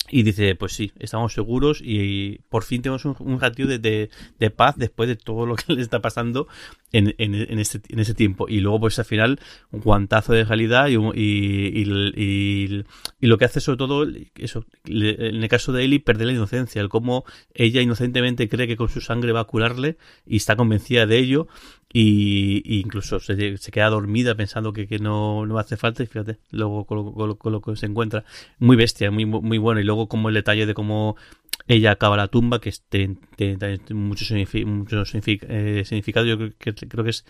[0.09, 4.49] y dice, pues sí, estamos seguros y, por fin tenemos un, un ratio de, de,
[4.49, 6.47] paz después de todo lo que le está pasando
[6.91, 8.47] en, en, en, este, en ese tiempo.
[8.49, 9.39] Y luego, pues al final,
[9.71, 11.83] un guantazo de realidad y, y,
[12.15, 12.83] y,
[13.19, 16.81] y, lo que hace sobre todo, eso, en el caso de Ellie, perder la inocencia,
[16.81, 21.05] el cómo ella inocentemente cree que con su sangre va a curarle y está convencida
[21.05, 21.47] de ello
[21.95, 26.86] y, incluso se, queda dormida pensando que, que no, no, hace falta y fíjate, luego
[26.86, 28.25] con, lo que se encuentra.
[28.58, 29.79] Muy bestia, muy, muy bueno.
[29.79, 31.15] Y luego como el detalle de cómo
[31.67, 34.25] ella acaba la tumba, que tiene mucho,
[34.65, 36.25] mucho eh, significado.
[36.25, 37.25] Yo creo que, creo que es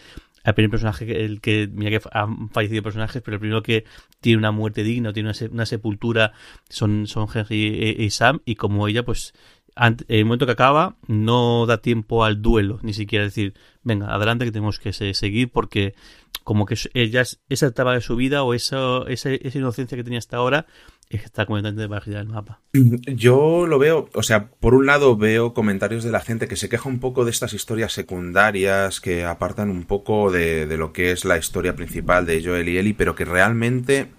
[0.45, 3.83] el primer personaje, el que, mira que han fallecido personajes, pero el primero que
[4.21, 6.31] tiene una muerte digna, tiene una, sepultura,
[6.69, 9.33] son, son Henry y Sam, y como ella, pues
[9.75, 14.45] en el momento que acaba, no da tiempo al duelo, ni siquiera decir, venga, adelante
[14.45, 15.95] que tenemos que seguir, porque
[16.43, 20.37] como que ella, esa etapa de su vida o esa, esa, inocencia que tenía hasta
[20.37, 20.65] ahora
[21.09, 22.59] está completamente bajada del mapa.
[22.73, 26.69] Yo lo veo, o sea, por un lado veo comentarios de la gente que se
[26.69, 31.11] queja un poco de estas historias secundarias que apartan un poco de, de lo que
[31.11, 34.09] es la historia principal de Joel y Ellie, pero que realmente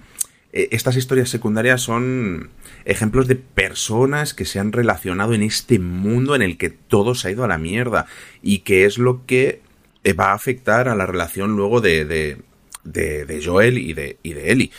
[0.55, 2.51] estas historias secundarias son
[2.85, 7.27] ejemplos de personas que se han relacionado en este mundo en el que todo se
[7.27, 8.07] ha ido a la mierda
[8.41, 9.63] y que es lo que
[10.05, 12.37] eh, va a afectar a la relación luego de, de,
[12.85, 14.71] de, Joel y de, y de Ellie.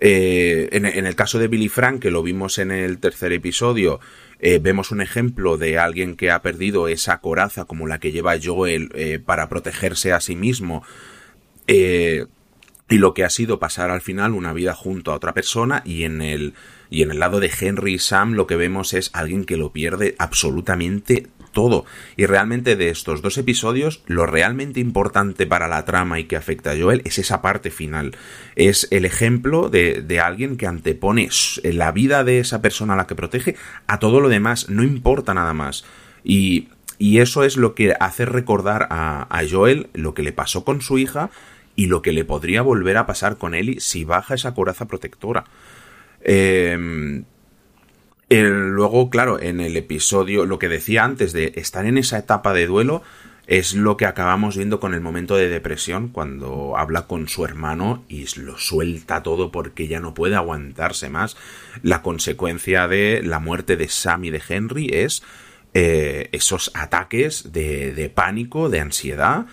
[0.00, 4.00] Eh, en, el caso de Billy Frank, que lo vimos en el tercer episodio,
[4.60, 9.22] vemos un ejemplo de alguien que ha perdido esa coraza como la que lleva Joel
[9.24, 10.82] para protegerse a sí mismo.
[11.68, 12.26] Eh,
[12.92, 16.04] y lo que ha sido pasar al final una vida junto a otra persona y
[16.04, 16.52] en el
[16.90, 19.72] y en el lado de Henry y Sam lo que vemos es alguien que lo
[19.72, 21.86] pierde absolutamente todo.
[22.18, 26.72] Y realmente de estos dos episodios, lo realmente importante para la trama y que afecta
[26.72, 28.14] a Joel es esa parte final.
[28.56, 31.30] Es el ejemplo de, de alguien que antepone
[31.62, 35.32] la vida de esa persona a la que protege a todo lo demás, no importa
[35.32, 35.86] nada más.
[36.24, 40.62] Y, y eso es lo que hace recordar a, a Joel lo que le pasó
[40.64, 41.30] con su hija
[41.76, 45.44] y lo que le podría volver a pasar con Ellie si baja esa coraza protectora.
[46.20, 47.24] Em,
[48.28, 52.66] luego, claro, en el episodio, lo que decía antes de estar en esa etapa de
[52.66, 53.02] duelo,
[53.46, 58.04] es lo que acabamos viendo con el momento de depresión, cuando habla con su hermano
[58.08, 61.36] y lo suelta todo porque ya no puede aguantarse más.
[61.82, 65.22] La consecuencia de la muerte de Sam y de Henry es
[65.74, 69.46] eh, esos ataques de, de pánico, de ansiedad,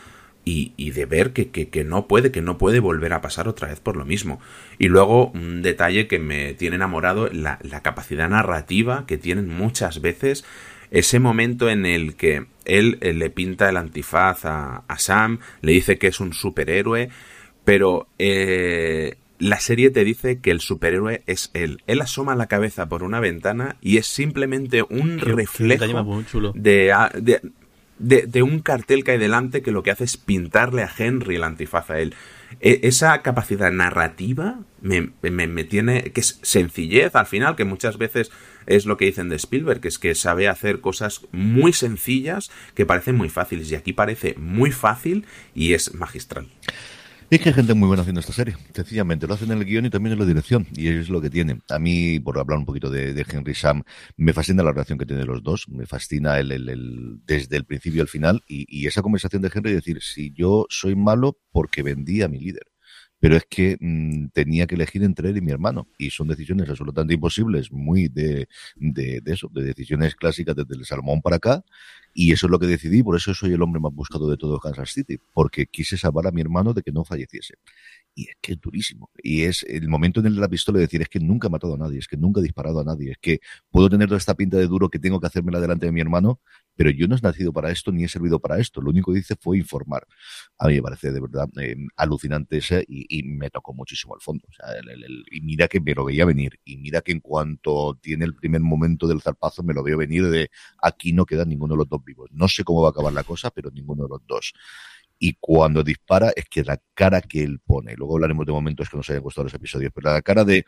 [0.45, 3.79] y, de ver que, que, no puede, que no puede volver a pasar otra vez
[3.79, 4.39] por lo mismo.
[4.79, 10.01] Y luego un detalle que me tiene enamorado, la, la capacidad narrativa que tienen muchas
[10.01, 10.43] veces,
[10.91, 15.97] ese momento en el que él, le pinta el antifaz a, a, Sam, le dice
[15.97, 17.09] que es un superhéroe,
[17.63, 21.81] pero eh, la serie te dice que el superhéroe es él.
[21.87, 26.23] Él asoma la cabeza por una ventana y es simplemente un reflejo
[26.55, 27.41] de, de,
[27.99, 31.43] de, un cartel que hay delante que lo que hace es pintarle a Henry el
[31.43, 32.15] antifaz a él.
[32.61, 38.31] E, esa capacidad narrativa me, me, tiene, que es sencillez al final, que muchas veces
[38.65, 42.85] es lo que dicen de Spielberg, que es que sabe hacer cosas muy sencillas que
[42.85, 46.47] parecen muy fáciles y aquí parece muy fácil y es magistral.
[47.31, 48.55] Es que hay gente muy buena haciendo esta serie.
[48.73, 50.65] Sencillamente lo hacen en el guion y también en la dirección.
[50.75, 51.59] Y es lo que tiene.
[51.69, 53.83] A mí, por hablar un poquito de, Henry Sam,
[54.17, 55.69] me fascina la relación que tienen los dos.
[55.69, 58.43] Me fascina el, el, desde el principio al final.
[58.47, 62.39] Y, y esa conversación de Henry decir, si yo soy malo porque vendí a mi
[62.39, 62.63] líder
[63.19, 66.69] pero es que mm, tenía que elegir entre él y mi hermano y son decisiones
[66.69, 71.63] absolutamente imposibles, muy de, de, de, eso, de decisiones clásicas desde el Salmón para acá
[72.13, 74.59] y eso es lo que decidí, por eso soy el hombre más buscado de todo
[74.59, 77.55] Kansas City, porque quise salvar a mi hermano de que no falleciese.
[78.15, 79.09] Y es que es durísimo.
[79.23, 81.77] Y es el momento en la pistola de decir, es que nunca he matado a
[81.77, 84.57] nadie, es que nunca he disparado a nadie, es que puedo tener toda esta pinta
[84.57, 86.41] de duro que tengo que hacérmela delante de mi hermano,
[86.75, 88.81] pero yo no he nacido para esto ni he servido para esto.
[88.81, 90.07] Lo único que hice fue informar.
[90.57, 94.47] A mí me parece de verdad eh, alucinante ese y, me tocó muchísimo al fondo.
[95.29, 96.59] Y mira que me lo veía venir.
[96.63, 100.29] Y mira que en cuanto tiene el primer momento del zarpazo, me lo veo venir
[100.29, 100.49] de
[100.81, 102.29] aquí no queda ninguno de los dos vivos.
[102.31, 104.53] No sé cómo va a acabar la cosa, pero ninguno de los dos
[105.19, 108.97] y cuando dispara es que la cara que él pone, luego hablaremos de momentos que
[108.97, 110.65] nos hayan gustado los episodios, pero la cara de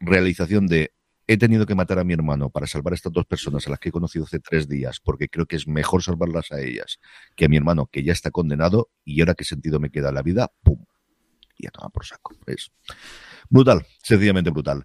[0.00, 0.92] realización de
[1.26, 3.78] he tenido que matar a mi hermano para salvar a estas dos personas a las
[3.78, 6.98] que he conocido hace tres días, porque creo que es mejor salvarlas a ellas
[7.36, 10.22] que a mi hermano que ya está condenado y ahora qué sentido me queda la
[10.22, 10.84] vida, ¡pum!
[11.56, 12.34] Y a tomar por saco.
[12.46, 12.72] Es
[13.48, 14.84] brutal, sencillamente brutal.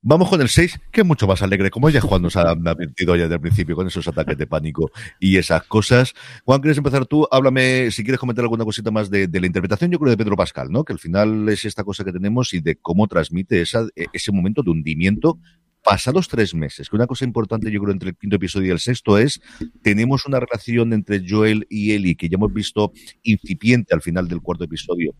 [0.00, 3.16] Vamos con el 6, que es mucho más alegre, como ya Juan nos ha advertido
[3.16, 6.14] ya desde el principio con esos ataques de pánico y esas cosas.
[6.44, 7.26] Juan, ¿quieres empezar tú?
[7.32, 10.70] Háblame, si quieres comentar alguna cosita más de, la interpretación, yo creo, de Pedro Pascal,
[10.70, 10.84] ¿no?
[10.84, 14.62] Que al final es esta cosa que tenemos y de cómo transmite esa, ese momento
[14.62, 15.40] de hundimiento
[15.82, 18.78] pasados tres meses, que una cosa importante yo creo entre el quinto episodio y el
[18.78, 19.40] sexto es,
[19.82, 24.42] tenemos una relación entre Joel y Ellie que ya hemos visto incipiente al final del
[24.42, 25.14] cuarto episodio,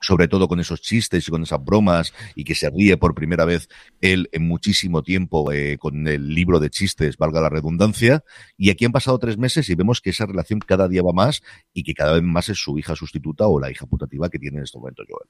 [0.00, 3.44] sobre todo con esos chistes y con esas bromas, y que se ríe por primera
[3.44, 3.68] vez
[4.00, 8.24] él en muchísimo tiempo eh, con el libro de chistes, valga la redundancia,
[8.56, 11.42] y aquí han pasado tres meses y vemos que esa relación cada día va más
[11.72, 14.58] y que cada vez más es su hija sustituta o la hija putativa que tiene
[14.58, 15.28] en este momento Joel.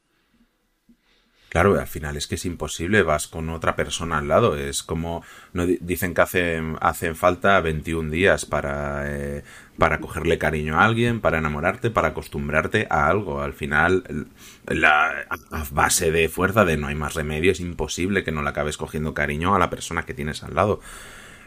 [1.49, 5.23] Claro, al final es que es imposible, vas con otra persona al lado, es como
[5.55, 9.43] no dicen que hacen, hacen falta 21 días para, eh,
[9.79, 13.43] para cogerle cariño a alguien, para enamorarte, para acostumbrarte a algo.
[13.43, 14.27] Al final,
[14.67, 18.51] la, a base de fuerza, de no hay más remedio, es imposible que no le
[18.51, 20.81] acabes cogiendo cariño a la persona que tienes al lado.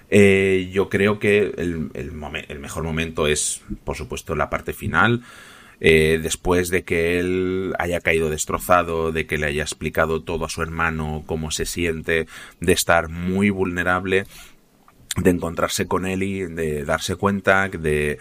[0.10, 2.12] Eh, yo creo que el,
[2.60, 5.22] mejor momento es, por supuesto, la parte final
[5.82, 10.50] eh, después de que él haya caído destrozado, de que le haya explicado todo a
[10.50, 12.28] su hermano, cómo se siente,
[12.60, 14.26] de estar muy vulnerable,
[15.24, 18.20] de encontrarse con y de darse cuenta de,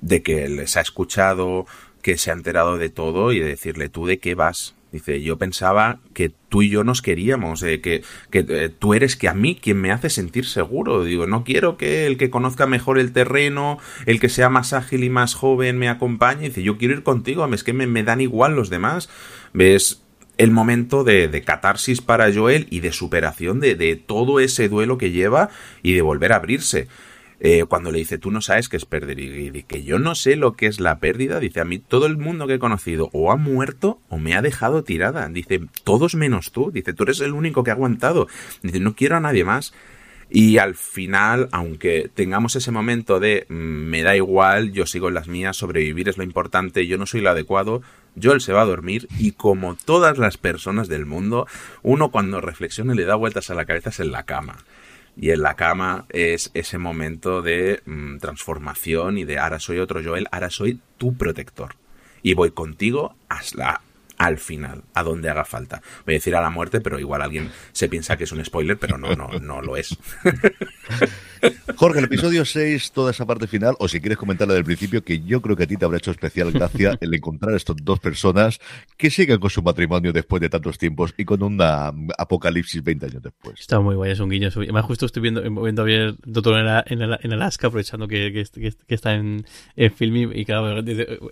[0.00, 1.66] de que les ha escuchado,
[2.02, 5.38] que se ha enterado de todo y de decirle tú de qué vas, Dice, yo
[5.38, 9.34] pensaba que tú y yo nos queríamos, eh, que, que eh, tú eres que a
[9.34, 11.04] mí quien me hace sentir seguro.
[11.04, 15.04] Digo, no quiero que el que conozca mejor el terreno, el que sea más ágil
[15.04, 16.48] y más joven me acompañe.
[16.48, 19.08] Dice, yo quiero ir contigo, es que me, me dan igual los demás.
[19.52, 20.02] ¿Ves?
[20.40, 24.96] El momento de, de, catarsis para Joel y de superación de, de todo ese duelo
[24.96, 25.50] que lleva
[25.82, 26.88] y de volver a abrirse.
[27.42, 30.36] Eh, cuando le dice, tú no sabes qué es perder, y, que yo no sé
[30.36, 33.32] lo que es la pérdida, dice, a mí todo el mundo que he conocido o
[33.32, 35.28] ha muerto o me ha dejado tirada.
[35.28, 36.70] Dice, todos menos tú.
[36.70, 38.26] Dice, tú eres el único que ha aguantado.
[38.62, 39.74] Dice, no quiero a nadie más.
[40.30, 45.14] Y al final, aunque tengamos ese momento de mm, me da igual, yo sigo en
[45.14, 47.82] las mías, sobrevivir es lo importante, yo no soy lo adecuado,
[48.20, 51.46] Joel se va a dormir y como todas las personas del mundo,
[51.82, 54.58] uno cuando reflexiona le da vueltas a la cabeza es en la cama.
[55.16, 60.02] Y en la cama es ese momento de mm, transformación y de ahora soy otro
[60.02, 61.74] Joel, ahora soy tu protector.
[62.22, 63.80] Y voy contigo hasta,
[64.20, 65.80] al final, a donde haga falta.
[66.04, 68.78] Voy a decir a la muerte, pero igual alguien se piensa que es un spoiler,
[68.78, 69.96] pero no, no, no lo es.
[71.76, 75.20] Jorge, el episodio 6, toda esa parte final, o si quieres comentarla del principio, que
[75.20, 77.98] yo creo que a ti te habrá hecho especial gracia el encontrar a estas dos
[77.98, 78.60] personas
[78.98, 83.22] que sigan con su matrimonio después de tantos tiempos y con una apocalipsis 20 años
[83.22, 83.58] después.
[83.58, 84.50] Está muy guay, es un guiño.
[84.54, 89.14] Además, justo estoy viendo, viendo bien Doctor en, en, Alaska, aprovechando que, que, que está
[89.14, 90.84] en, en film y, claro,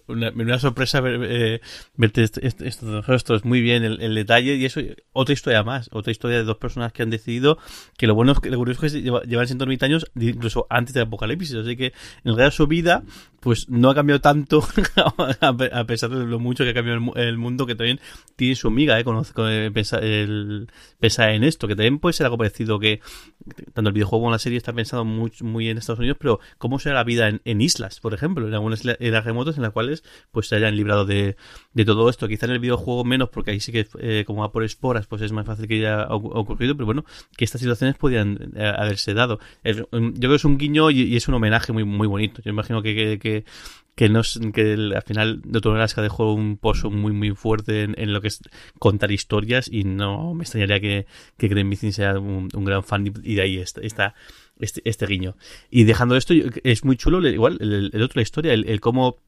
[0.07, 1.61] una, una sorpresa ver, eh,
[1.97, 4.81] verte estos gestos muy bien, el, el, detalle y eso,
[5.13, 7.59] otra historia más, otra historia de dos personas que han decidido
[7.97, 11.05] que lo bueno es que lo curioso es que llevan 120 años incluso antes del
[11.05, 11.57] apocalipsis.
[11.57, 13.03] Así que en realidad su vida,
[13.41, 14.67] pues no ha cambiado tanto,
[15.41, 18.01] a pesar de lo mucho que ha cambiado el, mundo, que también
[18.37, 19.05] tiene su amiga, ¿eh?
[19.05, 20.69] eh pensar, el,
[21.01, 23.01] en esto, que también puede ser algo parecido que
[23.73, 26.79] tanto el videojuego como la serie está pensado muy, muy en Estados Unidos, pero cómo
[26.79, 30.49] será la vida en, islas, por ejemplo, en algunas islas remotas en las cuales pues
[30.49, 31.37] se hayan librado de,
[31.73, 32.29] de todo esto.
[32.29, 35.23] Quizá en el videojuego menos, porque ahí sí que eh, como va por esporas, pues
[35.23, 37.05] es más fácil que haya ocurrido, pero bueno,
[37.37, 41.29] que estas situaciones podían eh, haberse dado yo creo que es un guiño y, es
[41.29, 42.43] un homenaje muy, muy bonito.
[42.43, 43.45] Yo imagino que, que,
[43.95, 48.21] que, no, que al final Doctor Alaska dejó un pozo muy, muy fuerte en, lo
[48.21, 48.41] que es
[48.79, 53.59] contar historias y no me extrañaría que, que sea un, gran fan y de ahí
[53.59, 54.15] está,
[54.59, 55.37] este, este guiño.
[55.71, 59.19] Y dejando esto, es muy chulo, igual, el, el otro, la historia, el cómo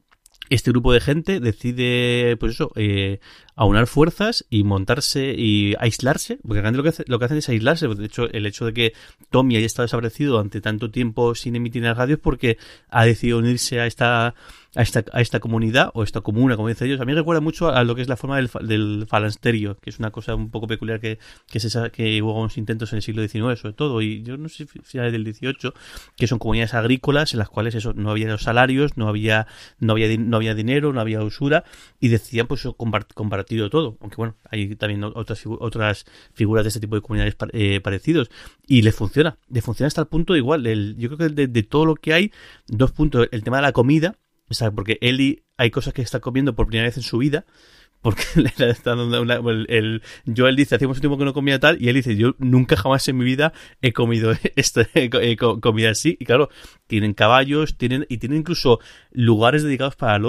[0.51, 3.19] este grupo de gente decide, pues eso, eh,
[3.55, 7.87] aunar fuerzas y montarse y aislarse, porque lo que, lo que hacen es aislarse.
[7.87, 8.93] De hecho, el hecho de que
[9.29, 12.57] Tommy haya estado desaparecido ante tanto tiempo sin emitir en radio es porque
[12.89, 14.35] ha decidido unirse a esta
[14.75, 17.01] a esta, a esta comunidad o esta comuna, como dicen ellos.
[17.01, 19.89] A mí me recuerda mucho a lo que es la forma del, del falansterio, que
[19.89, 23.03] es una cosa un poco peculiar que, que, se, que hubo unos intentos en el
[23.03, 25.73] siglo XIX, sobre todo, y yo no sé finales del XVIII,
[26.15, 29.47] que son comunidades agrícolas en las cuales eso no había los salarios, no había,
[29.79, 31.65] no había, no había dinero, no había usura,
[31.99, 32.67] y decían pues
[33.13, 33.97] compartido todo.
[33.99, 38.29] Aunque bueno, hay también otras, otras figuras de este tipo de comunidades eh, parecidos.
[38.67, 40.65] Y le funciona, le funciona hasta el punto igual.
[40.65, 42.31] El, yo creo que de, de todo lo que hay,
[42.67, 43.27] dos puntos.
[43.31, 44.15] El tema de la comida,
[44.73, 47.45] porque Eli hay cosas que está comiendo por primera vez en su vida,
[48.01, 48.23] porque
[48.57, 49.35] le está dando una,
[49.67, 50.01] el,
[50.35, 53.07] Joel dice, hace mucho tiempo que no comía tal, y él dice, yo nunca jamás
[53.07, 54.81] en mi vida he comido esto,
[55.61, 56.49] comida así, y claro,
[56.87, 58.79] tienen caballos, tienen, y tienen incluso
[59.11, 60.19] lugares dedicados para,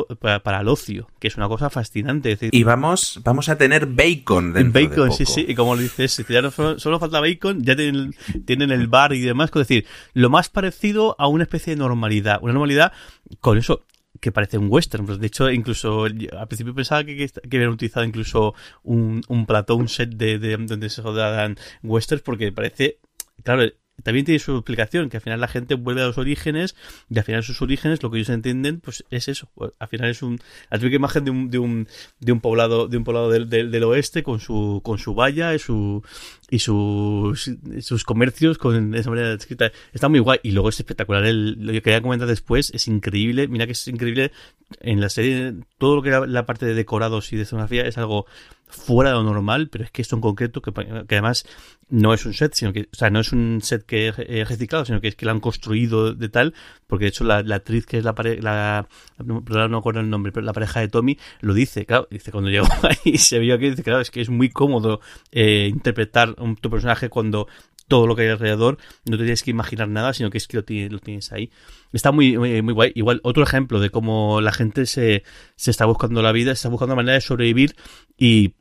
[0.43, 2.37] para, el ocio, que es una cosa fascinante.
[2.41, 6.43] y vamos, vamos a tener bacon dentro Bacon, sí, sí, y como lo dices, ya
[6.43, 10.49] no, solo, falta bacon, ya tienen, tienen el bar y demás, es decir, lo más
[10.49, 12.93] parecido a una especie de normalidad, una normalidad
[13.41, 13.85] con eso,
[14.23, 15.05] que parece un western.
[15.05, 18.55] Pues de hecho, incluso al principio pensaba que, que, habían utilizado incluso
[18.85, 23.01] un, un plató, un set de, de donde se rodaban westerns, porque parece,
[23.43, 23.65] claro,
[24.03, 26.75] también tiene su explicación, que al final la gente vuelve a los orígenes
[27.11, 29.49] y al final sus orígenes, lo que ellos entienden, pues es eso.
[29.55, 31.89] Pues, al final es un, la típica imagen de un, de un,
[32.21, 35.59] de un poblado, de un poblado del, del, oeste con su, con su valla y
[35.59, 36.03] su,
[36.51, 39.73] y sus, sus comercios con esa manera escrita.
[39.93, 41.25] Está muy guay y luego es espectacular.
[41.25, 43.49] El, lo que quería comentar después es increíble.
[43.49, 44.33] Mira que es increíble
[44.81, 47.99] en la serie, todo lo que era la parte de decorados y de escenografía es
[47.99, 48.27] algo
[48.73, 51.45] fuera de lo normal, pero es que esto en concreto, que, que, además
[51.91, 54.85] no es un set, sino que, o sea, no es un set que he reciclado,
[54.87, 56.55] sino que es que lo han construido de tal,
[56.87, 58.89] porque de hecho la, actriz que es la pareja, la,
[59.23, 62.51] no, no acuerdo el nombre, pero la pareja de Tommy lo dice, claro, dice cuando
[62.51, 62.67] llegó
[63.05, 67.11] ahí se vio aquí, dice, claro, es que es muy cómodo eh, interpretar tu personaje
[67.11, 67.47] cuando
[67.89, 70.57] todo lo que hay alrededor, no te tienes que imaginar nada, sino que es que
[70.57, 71.51] lo tienes, lo tienes ahí.
[71.93, 72.93] Está muy, muy, muy, guay.
[72.95, 75.25] Igual, otro ejemplo de cómo la gente se,
[75.57, 77.77] se está buscando la vida, se está buscando manera de sobrevivir
[78.17, 78.55] y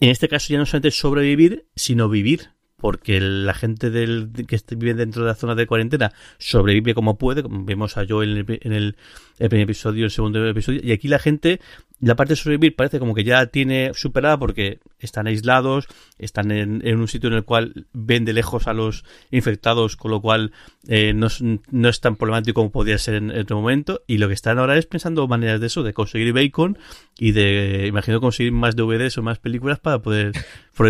[0.00, 2.53] en este caso ya no solamente sobrevivir, sino vivir
[2.84, 7.42] porque la gente del, que vive dentro de la zona de cuarentena sobrevive como puede,
[7.42, 8.96] como vemos a Joel en el,
[9.38, 11.62] primer episodio, el segundo episodio, y aquí la gente,
[11.98, 15.86] la parte de sobrevivir parece como que ya tiene superada porque están aislados,
[16.18, 20.20] están en, un sitio en el cual ven de lejos a los infectados, con lo
[20.20, 20.52] cual
[20.86, 21.28] eh, no,
[21.70, 24.76] no, es tan problemático como podría ser en, otro momento, y lo que están ahora
[24.76, 26.76] es pensando maneras de eso, de conseguir bacon
[27.18, 30.32] y de, imagino, conseguir más DVDs o más películas para poder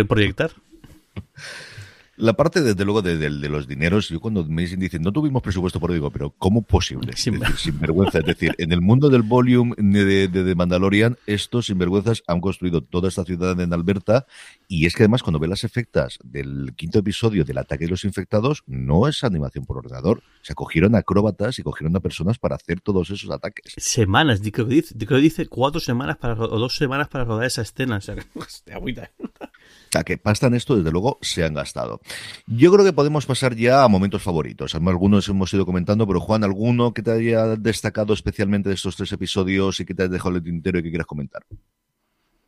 [0.09, 0.51] proyectar.
[2.17, 5.79] La parte, desde luego, de, los dineros, yo cuando me dicen, dicen, no tuvimos presupuesto
[5.79, 7.13] por digo, pero ¿cómo posible?
[7.17, 7.39] Sin,
[7.79, 8.19] vergüenza.
[8.19, 13.09] Es decir, en el mundo del volume de, de, Mandalorian, estos sinvergüenzas han construido toda
[13.09, 14.25] esta ciudad en Alberta
[14.67, 18.05] y es que además cuando ve las efectas del quinto episodio del ataque de los
[18.05, 20.23] infectados, no es animación por ordenador.
[20.41, 23.73] Se cogieron acróbatas y cogieron a personas para hacer todos esos ataques.
[23.77, 27.45] Semanas, creo que dice, creo que dice cuatro semanas para, o dos semanas para rodar
[27.45, 27.97] esa escena.
[27.97, 28.15] O sea,
[28.63, 28.73] te
[29.95, 32.01] agüita que pasta en esto, desde luego, se han gastado.
[32.47, 34.75] Yo creo que podemos pasar ya a momentos favoritos.
[34.75, 39.11] Algunos hemos ido comentando, pero Juan, ¿alguno que te haya destacado especialmente de estos tres
[39.11, 41.43] episodios y que te haya dejado el tintero y que quieras comentar?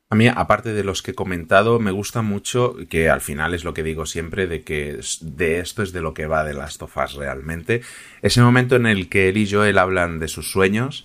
[0.09, 3.65] A mí, aparte de los que he comentado, me gusta mucho que al final es
[3.65, 6.77] lo que digo siempre, de que de esto es de lo que va de las
[6.77, 7.81] tofas realmente.
[8.21, 11.03] Ese momento en el que él y Joel hablan de sus sueños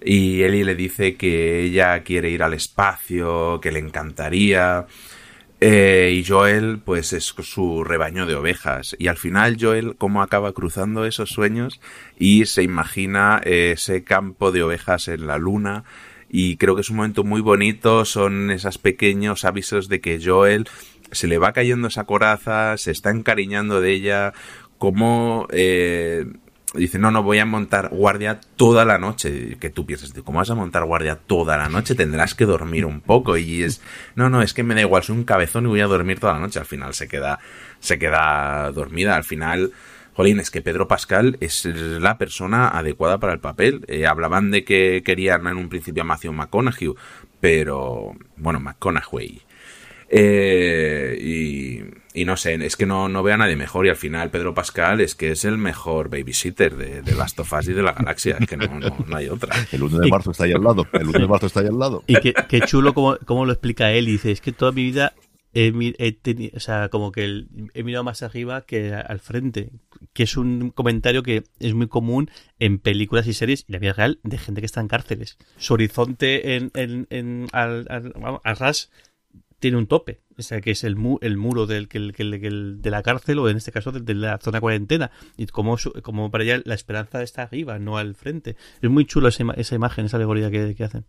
[0.00, 4.86] y Eli le dice que ella quiere ir al espacio, que le encantaría,
[5.60, 8.96] eh, y Joel, pues es su rebaño de ovejas.
[8.98, 11.80] Y al final Joel, cómo acaba cruzando esos sueños
[12.18, 15.84] y se imagina ese campo de ovejas en la luna.
[16.28, 20.68] Y creo que es un momento muy bonito, son esos pequeños avisos de que Joel
[21.12, 24.32] se le va cayendo esa coraza, se está encariñando de ella,
[24.78, 26.26] como eh,
[26.74, 29.56] dice, no, no, voy a montar guardia toda la noche.
[29.58, 31.94] Que tú piensas, ¿cómo vas a montar guardia toda la noche?
[31.94, 33.36] Tendrás que dormir un poco.
[33.36, 33.80] Y es,
[34.14, 36.34] no, no, es que me da igual, soy un cabezón y voy a dormir toda
[36.34, 36.58] la noche.
[36.58, 37.38] Al final se queda,
[37.80, 39.16] se queda dormida.
[39.16, 39.72] Al final,
[40.14, 43.84] jolín, es que Pedro Pascal es la persona adecuada para el papel.
[43.88, 46.92] Eh, hablaban de que querían en un principio a Matthew McConaughey,
[47.40, 49.42] pero, bueno, McConaughey.
[50.08, 53.96] Eh, y y no sé, es que no, no veo a nadie mejor y al
[53.96, 57.72] final Pedro Pascal es que es el mejor babysitter de, de Last of Us y
[57.72, 59.54] de la galaxia, es que no, no, hay otra.
[59.72, 61.78] El 1 de marzo está ahí al lado, el 1 de marzo está ahí al
[61.78, 62.04] lado.
[62.06, 64.84] Y qué, qué chulo como, como, lo explica él, y dice, es que toda mi
[64.84, 65.12] vida
[65.54, 69.70] he, tenido, o sea, como que he mirado más arriba que al frente,
[70.12, 73.92] que es un comentario que es muy común en películas y series y la vida
[73.92, 75.36] real de gente que está en cárceles.
[75.56, 78.90] Su horizonte en, en, en al, al, al ras
[79.58, 80.20] tiene un tope.
[80.36, 83.92] O sea, que es el, el muro del, de la cárcel o en este caso
[83.92, 85.10] de, la zona cuarentena.
[85.36, 88.56] Y como, como para allá la esperanza está arriba, no al frente.
[88.82, 91.04] Es muy chulo esa, esa imagen, esa alegoría que, que hacen.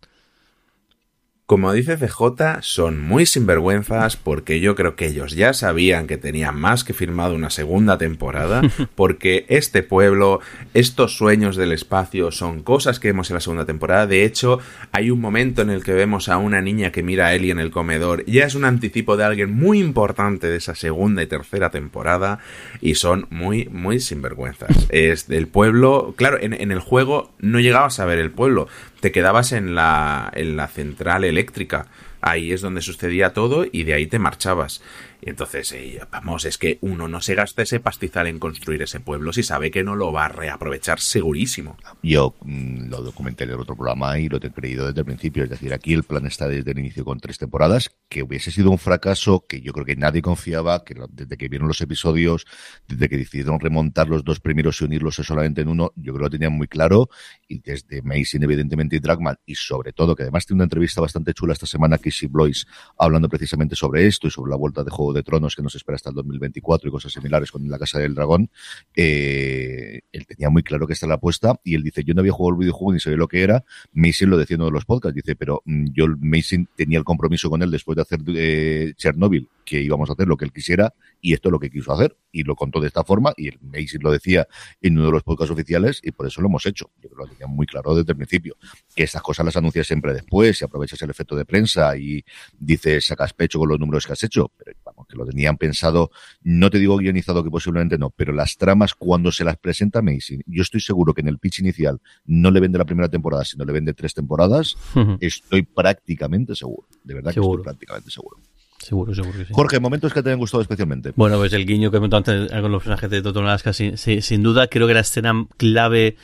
[1.46, 6.58] Como dice CJ, son muy sinvergüenzas porque yo creo que ellos ya sabían que tenían
[6.58, 8.62] más que firmado una segunda temporada,
[8.96, 10.40] porque este pueblo,
[10.74, 14.08] estos sueños del espacio son cosas que vemos en la segunda temporada.
[14.08, 14.58] De hecho,
[14.90, 17.60] hay un momento en el que vemos a una niña que mira a Ellie en
[17.60, 18.24] el comedor.
[18.26, 22.40] Ya es un anticipo de alguien muy importante de esa segunda y tercera temporada
[22.80, 24.88] y son muy, muy sinvergüenzas.
[24.88, 28.66] Es del pueblo, claro, en, en el juego no llegabas a ver el pueblo,
[29.00, 31.86] te quedabas en la, en la central eléctrica.
[32.20, 34.82] ahí es donde sucedía todo y de ahí te marchabas.
[35.22, 39.32] Entonces, eh, vamos, es que uno no se gasta ese pastizal en construir ese pueblo
[39.32, 41.76] si sabe que no lo va a reaprovechar segurísimo.
[42.02, 45.44] Yo mm, lo documenté en el otro programa y lo he creído desde el principio.
[45.44, 48.70] Es decir, aquí el plan está desde el inicio con tres temporadas, que hubiese sido
[48.70, 52.46] un fracaso que yo creo que nadie confiaba, que desde que vieron los episodios,
[52.86, 56.22] desde que decidieron remontar los dos primeros y unirlos solamente en uno, yo creo que
[56.22, 57.08] lo tenían muy claro.
[57.48, 61.34] Y desde Mason, evidentemente, y Dragman, y sobre todo, que además tiene una entrevista bastante
[61.34, 62.66] chula esta semana, Casey Blois,
[62.98, 65.96] hablando precisamente sobre esto y sobre la vuelta de juego de Tronos que nos espera
[65.96, 68.50] hasta el 2024 y cosas similares con La Casa del Dragón,
[68.94, 72.20] eh, él tenía muy claro que esta es la apuesta y él dice, yo no
[72.20, 74.74] había jugado el videojuego ni sabía lo que era, Mason lo decía en uno de
[74.74, 78.20] los podcasts, dice, pero mm, yo Mason tenía el compromiso con él después de hacer
[78.28, 81.70] eh, Chernobyl, que íbamos a hacer lo que él quisiera y esto es lo que
[81.70, 84.46] quiso hacer y lo contó de esta forma y el Mason lo decía
[84.80, 86.90] en uno de los podcasts oficiales y por eso lo hemos hecho.
[87.02, 88.56] Yo creo que lo tenía muy claro desde el principio,
[88.94, 92.24] que estas cosas las anuncias siempre después y aprovechas el efecto de prensa y
[92.58, 96.10] dices, sacas pecho con los números que has hecho, pero vamos, que lo tenían pensado,
[96.42, 100.42] no te digo guionizado que posiblemente no, pero las tramas cuando se las presenta Mason,
[100.46, 103.64] yo estoy seguro que en el pitch inicial no le vende la primera temporada, sino
[103.64, 104.76] le vende tres temporadas,
[105.20, 108.38] estoy prácticamente seguro, de verdad que estoy prácticamente seguro.
[108.78, 109.52] Seguro, seguro que sí.
[109.52, 111.12] Jorge, momentos que te hayan gustado especialmente.
[111.16, 113.96] Bueno, pues el guiño que he comentado antes con los personajes de Toto Alaska, sin,
[113.96, 116.16] sin, duda, creo que la escena clave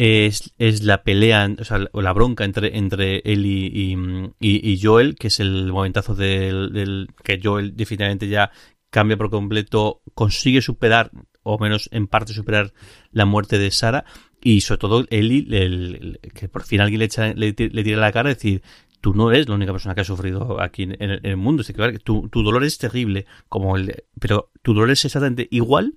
[0.00, 5.40] es, es la pelea, o sea, la bronca entre, entre él y, Joel, que es
[5.40, 8.50] el momentazo del, que Joel definitivamente ya
[8.88, 11.10] cambia por completo, consigue superar,
[11.42, 12.72] o menos en parte superar
[13.12, 14.06] la muerte de Sara,
[14.40, 18.30] y sobre todo Eli, el, que por fin alguien le, echa, le, tira la cara,
[18.30, 18.62] decir,
[19.02, 21.60] tú no eres la única persona que ha sufrido aquí en, el, mundo.
[21.60, 25.92] Es que, tu, tu dolor es terrible, como el, pero tu dolor es exactamente igual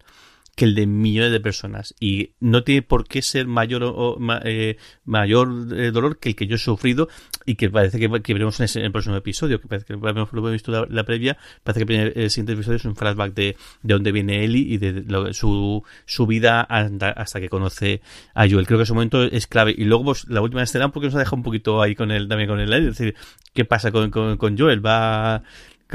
[0.56, 1.96] que el de millones de personas.
[2.00, 6.48] Y no tiene por qué ser mayor o, eh, mayor eh, dolor que el que
[6.48, 7.10] yo he sufrido
[7.46, 10.86] y que parece que, veremos en, el próximo episodio que parece que lo hemos visto
[10.86, 14.74] la, previa parece que el, siguiente episodio es un flashback de, de dónde viene Ellie
[14.74, 18.02] y de su, su vida hasta, que conoce
[18.34, 18.68] a Joel.
[18.68, 19.74] Creo que ese momento es clave.
[19.76, 22.28] Y luego pues, la última escena porque nos ha dejado un poquito ahí con él
[22.28, 23.16] también con él es decir
[23.54, 25.44] qué pasa con, con, con Joel va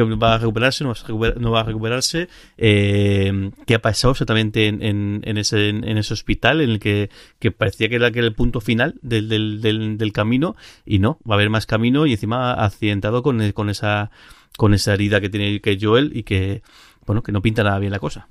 [0.06, 0.92] que va a recuperarse, no
[1.50, 4.80] va a, recuperarse, eh, qué ha pasado exactamente en,
[5.24, 8.60] en, ese, en, ese hospital en el que, que parecía que era, que el punto
[8.60, 10.54] final del, del, del, del, camino
[10.86, 14.10] y no, va a haber más camino y encima accidentado con, con, esa,
[14.56, 16.62] con esa herida que tiene que Joel y que,
[17.04, 18.28] bueno, que no pinta nada bien la cosa.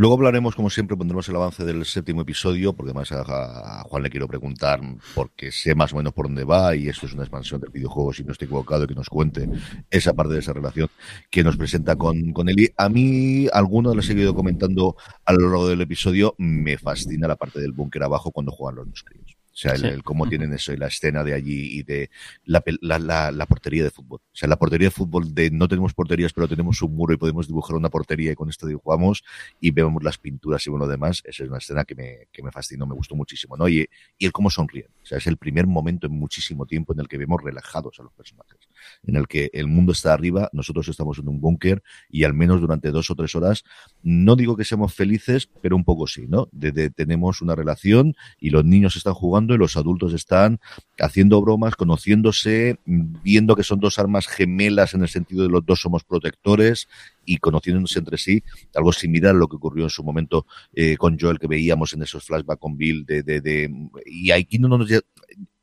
[0.00, 4.08] Luego hablaremos, como siempre, pondremos el avance del séptimo episodio, porque además a, Juan le
[4.08, 4.80] quiero preguntar,
[5.14, 8.10] porque sé más o menos por dónde va, y esto es una expansión del videojuego,
[8.14, 9.46] si no estoy equivocado, que nos cuente
[9.90, 10.88] esa parte de esa relación
[11.28, 12.70] que nos presenta con, con Eli.
[12.78, 14.96] A mí, alguno lo he seguido comentando
[15.26, 19.02] a lo largo del episodio, me fascina la parte del búnker abajo cuando juegan los
[19.02, 19.39] críos.
[19.52, 22.10] O sea, el, cómo tienen eso y la escena de allí y de
[22.44, 24.20] la, la, la, portería de fútbol.
[24.20, 27.16] O sea, la portería de fútbol de no tenemos porterías, pero tenemos un muro y
[27.16, 29.24] podemos dibujar una portería y con esto dibujamos
[29.60, 31.22] y vemos las pinturas y bueno demás.
[31.24, 33.68] Esa es una escena que me, que me fascinó, me gustó muchísimo, ¿no?
[33.68, 33.88] Y,
[34.18, 34.88] y el cómo sonríen.
[35.02, 38.04] O sea, es el primer momento en muchísimo tiempo en el que vemos relajados a
[38.04, 38.59] los personajes.
[39.04, 42.60] En el que el mundo está arriba, nosotros estamos en un búnker y al menos
[42.60, 43.64] durante dos o tres horas,
[44.02, 46.48] no digo que seamos felices, pero un poco sí, ¿no?
[46.94, 50.60] tenemos una relación y los niños están jugando y los adultos están
[50.98, 55.80] haciendo bromas, conociéndose, viendo que son dos armas gemelas en el sentido de los dos
[55.80, 56.88] somos protectores
[57.24, 58.42] y conociéndose entre sí,
[58.74, 62.02] algo similar a lo que ocurrió en su momento eh, con Joel que veíamos en
[62.02, 63.70] esos flashbacks con Bill de, de, de
[64.06, 64.88] y aquí no nos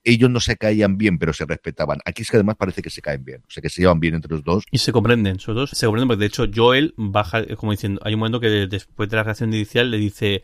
[0.07, 1.99] ellos no se caían bien, pero se respetaban.
[2.05, 4.15] Aquí es que además parece que se caen bien, o sea, que se llevan bien
[4.15, 4.63] entre los dos.
[4.71, 8.13] Y se comprenden, sobre todo se comprenden, porque de hecho Joel baja, como diciendo, hay
[8.13, 10.43] un momento que después de la reacción inicial le dice,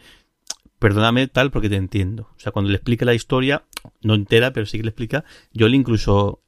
[0.80, 2.30] perdóname tal porque te entiendo.
[2.36, 3.64] O sea, cuando le explica la historia,
[4.02, 6.44] no entera, pero sí que le explica, le incluso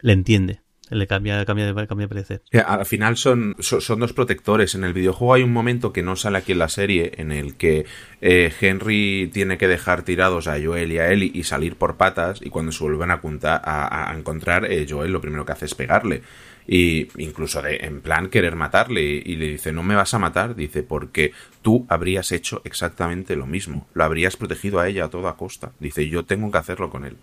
[0.00, 0.63] le entiende.
[0.94, 2.42] Le cambia, cambia, de, cambia de parecer.
[2.64, 4.76] al final son, son, dos protectores.
[4.76, 7.56] En el videojuego hay un momento que no sale aquí en la serie en el
[7.56, 7.84] que
[8.20, 12.40] eh, Henry tiene que dejar tirados a Joel y a Ellie y salir por patas
[12.40, 16.22] y cuando se vuelven a, a, encontrar, eh, Joel lo primero que hace es pegarle
[16.66, 20.54] y incluso de, en plan querer matarle y le dice no me vas a matar
[20.56, 25.34] dice porque tú habrías hecho exactamente lo mismo lo habrías protegido a ella a toda
[25.34, 27.18] costa dice yo tengo que hacerlo con él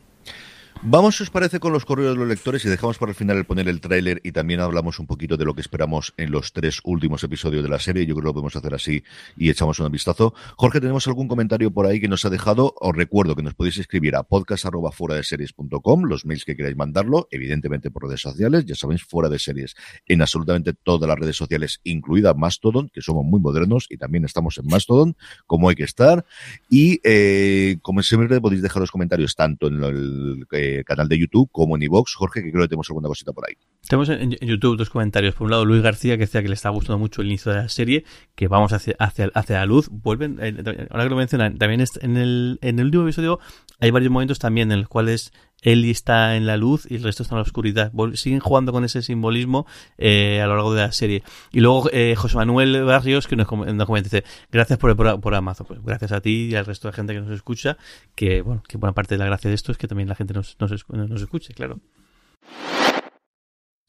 [0.84, 3.38] Vamos, si os parece, con los correos de los lectores y dejamos para el final
[3.38, 6.54] el poner el tráiler y también hablamos un poquito de lo que esperamos en los
[6.54, 8.08] tres últimos episodios de la serie.
[8.08, 9.04] Yo creo que lo podemos hacer así
[9.38, 10.34] y echamos un vistazo.
[10.56, 12.74] Jorge, ¿tenemos algún comentario por ahí que nos ha dejado?
[12.80, 18.08] Os recuerdo que nos podéis escribir a podcast los mails que queráis mandarlo, evidentemente por
[18.08, 19.76] redes sociales, ya sabéis, fuera de series,
[20.08, 24.58] en absolutamente todas las redes sociales, incluida Mastodon, que somos muy modernos y también estamos
[24.58, 25.16] en Mastodon,
[25.46, 26.26] como hay que estar.
[26.72, 30.48] Y, eh, como siempre, podéis dejar los comentarios tanto en el...
[30.52, 32.16] Eh, eh, canal de YouTube como en iVox.
[32.16, 33.56] Jorge, que creo que tenemos alguna cosita por ahí.
[33.88, 35.36] Tenemos en YouTube dos comentarios.
[35.36, 37.60] Por un lado, Luis García, que decía que le está gustando mucho el inicio de
[37.60, 38.06] la serie,
[38.36, 39.90] que vamos hacia, hacia, hacia la luz.
[39.90, 43.40] Vuelven, eh, ahora que lo mencionan, también en el, en el último episodio
[43.82, 47.24] hay varios momentos también en los cuales Ellie está en la luz y el resto
[47.24, 47.92] está en la oscuridad.
[48.16, 49.66] siguen jugando con ese simbolismo
[49.98, 51.24] eh, a lo largo de la serie.
[51.52, 55.68] Y luego eh, José Manuel Barrios, que nos, comenta, dice, gracias por, por, Amazon.
[55.68, 57.78] Pues gracias a ti y al resto de gente que nos escucha,
[58.16, 60.34] que bueno, que buena parte de la gracia de esto es que también la gente
[60.34, 61.80] nos, nos, nos escuche, claro.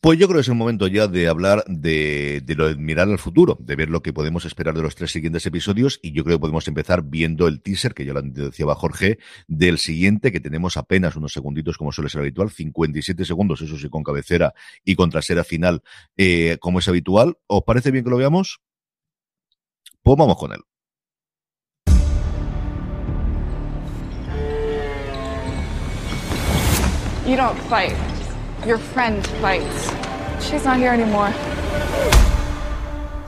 [0.03, 3.21] Pues yo creo que es el momento ya de hablar de, lo de mirar al
[3.21, 6.39] futuro, de ver lo que podemos esperar de los tres siguientes episodios y yo creo
[6.39, 10.77] que podemos empezar viendo el teaser, que ya lo decía Jorge, del siguiente, que tenemos
[10.77, 15.09] apenas unos segunditos como suele ser habitual, 57 segundos, eso sí, con cabecera y con
[15.09, 15.85] trasera final,
[16.17, 17.39] eh, como es habitual.
[17.47, 18.61] ¿Os parece bien que lo veamos?
[20.03, 20.63] Pues vamos con él.
[28.67, 29.91] Your friend fights.
[30.41, 31.31] She's not here anymore.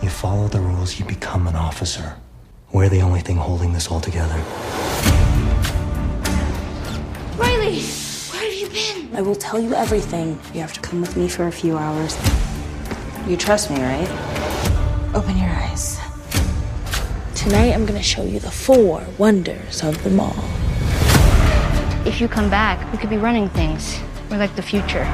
[0.01, 2.17] You follow the rules, you become an officer.
[2.73, 4.37] We're the only thing holding this all together.
[7.37, 7.81] Riley,
[8.31, 9.17] where have you been?
[9.17, 10.39] I will tell you everything.
[10.55, 12.17] You have to come with me for a few hours.
[13.27, 14.09] You trust me, right?
[15.17, 15.99] Open your eyes.
[17.35, 20.37] Tonight, I'm going to show you the four wonders of the mall.
[22.07, 23.99] If you come back, we could be running things.
[24.35, 25.07] We're like the future.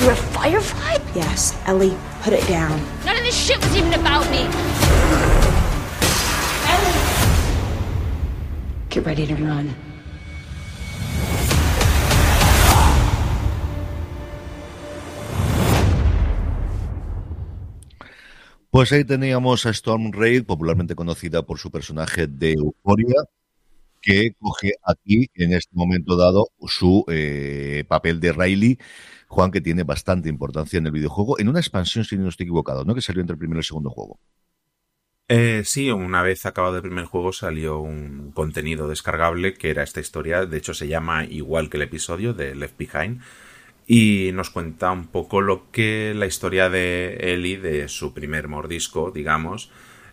[0.00, 0.96] You're a firefly?
[1.14, 1.54] Yes.
[1.66, 2.80] Ellie, put it down.
[3.04, 4.48] None of this shit was even about me.
[6.72, 7.00] Ellie!
[8.88, 9.76] Get ready to run.
[18.70, 23.22] Pues ahí teníamos a Storm Raid, popularmente conocida por su personaje de Euphoria,
[24.00, 28.78] que coge aquí, en este momento dado, su eh, papel de Riley.
[29.28, 32.84] Juan, que tiene bastante importancia en el videojuego, en una expansión, si no estoy equivocado,
[32.84, 32.96] ¿no?
[32.96, 34.18] Que salió entre el primero y el segundo juego.
[35.28, 40.00] Eh, sí, una vez acabado el primer juego salió un contenido descargable que era esta
[40.00, 40.44] historia.
[40.44, 43.20] De hecho, se llama igual que el episodio de Left Behind.
[43.86, 49.12] Y nos cuenta un poco lo que la historia de Ellie, de su primer mordisco,
[49.12, 49.70] digamos,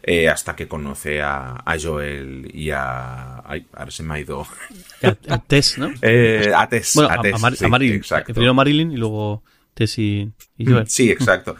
[0.09, 3.43] eh, hasta que conoce a, Joel y a...
[3.45, 4.47] Ay, ahora se me ha ido...
[5.27, 5.91] A, Tess, ¿no?
[6.01, 6.93] Eh, a Tess.
[6.95, 8.01] Bueno, a, Marilyn.
[8.25, 9.43] Primero Marilyn y luego
[9.73, 10.87] Tess y, Joel.
[10.87, 11.57] Sí, exacto.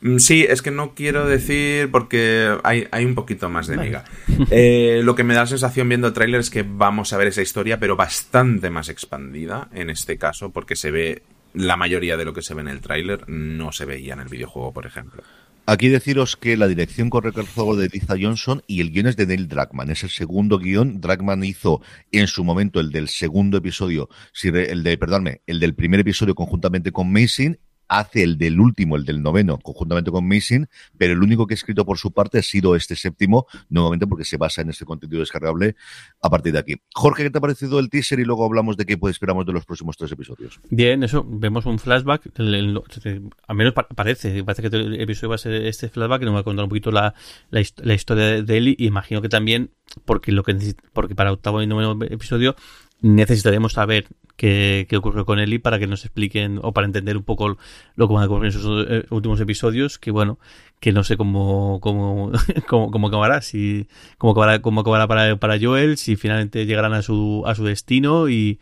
[0.00, 4.04] Mm, sí, es que no quiero decir porque hay, hay un poquito más de miga.
[4.52, 7.26] Eh, lo que me da la sensación viendo el tráiler es que vamos a ver
[7.26, 11.22] esa historia, pero bastante más expandida en este caso, porque se ve
[11.52, 14.28] la mayoría de lo que se ve en el tráiler no se veía en el
[14.28, 15.24] videojuego, por ejemplo.
[15.64, 19.26] Aquí deciros que la dirección corre juego de Liza Johnson y el guion es de
[19.26, 19.90] Neil Druckmann.
[19.90, 21.00] Es el segundo guion.
[21.00, 24.08] Druckmann hizo en su momento el del segundo episodio,
[24.42, 27.58] el de, perdónme, el del primer episodio conjuntamente con Mason
[27.98, 31.56] hace el del último, el del noveno, conjuntamente con Mason, pero el único que ha
[31.56, 35.20] escrito por su parte ha sido este séptimo, nuevamente porque se basa en este contenido
[35.20, 35.76] descargable
[36.20, 36.76] a partir de aquí.
[36.94, 38.20] Jorge, ¿qué te ha parecido el teaser?
[38.20, 40.60] Y luego hablamos de qué esperamos de los próximos tres episodios.
[40.70, 45.54] Bien, eso, vemos un flashback, al menos parece, parece que el episodio va a ser
[45.66, 47.14] este flashback, que nos va a contar un poquito la,
[47.50, 49.70] la, historia de Ellie, y imagino que también,
[50.04, 50.56] porque lo que
[50.92, 52.56] porque para octavo y noveno episodio
[53.02, 54.06] necesitaremos saber
[54.42, 57.58] qué, qué ocurrió con Eli para que nos expliquen o para entender un poco
[57.94, 60.40] lo que van a ocurrir en esos eh, últimos episodios, que bueno,
[60.80, 62.32] que no sé cómo, cómo,
[62.66, 63.86] cómo, cómo acabará, si,
[64.18, 68.28] cómo acabará, cómo acabará para, para Joel, si finalmente llegarán a su, a su destino
[68.28, 68.58] y,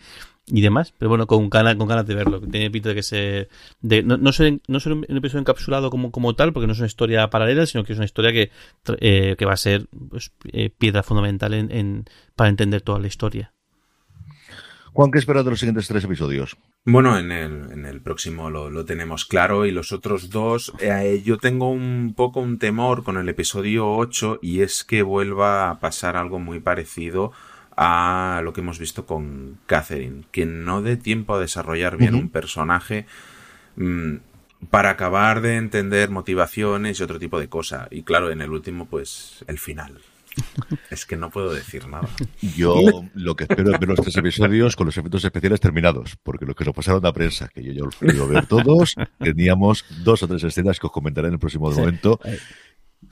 [0.49, 2.43] y demás, pero bueno, con ganas, con ganas de verlo.
[2.43, 3.49] Tiene pinta de que se.
[3.81, 6.79] De, no, no, ser, no ser un episodio encapsulado como, como tal, porque no es
[6.79, 8.51] una historia paralela, sino que es una historia que,
[8.99, 12.05] eh, que va a ser pues, eh, piedra fundamental en, en,
[12.37, 13.55] para entender toda la historia.
[14.93, 16.57] Juan, ¿qué esperas de los siguientes tres episodios?
[16.85, 21.23] Bueno, en el, en el próximo lo, lo, tenemos claro y los otros dos, eh,
[21.25, 25.79] yo tengo un poco un temor con el episodio 8 y es que vuelva a
[25.79, 27.33] pasar algo muy parecido
[27.77, 32.29] a lo que hemos visto con Catherine, que no dé tiempo a desarrollar bien un
[32.29, 33.07] personaje
[33.77, 34.17] mmm,
[34.69, 37.89] para acabar de entender motivaciones y otro tipo de cosas.
[37.91, 39.99] Y claro, en el último, pues el final.
[40.91, 42.09] Es que no puedo decir nada.
[42.57, 42.75] Yo
[43.15, 46.55] lo que espero es ver los tres episodios con los efectos especiales terminados, porque lo
[46.55, 50.29] que nos pasaron a prensa, que yo ya los puedo ver todos, teníamos dos o
[50.29, 52.21] tres escenas que os comentaré en el próximo momento.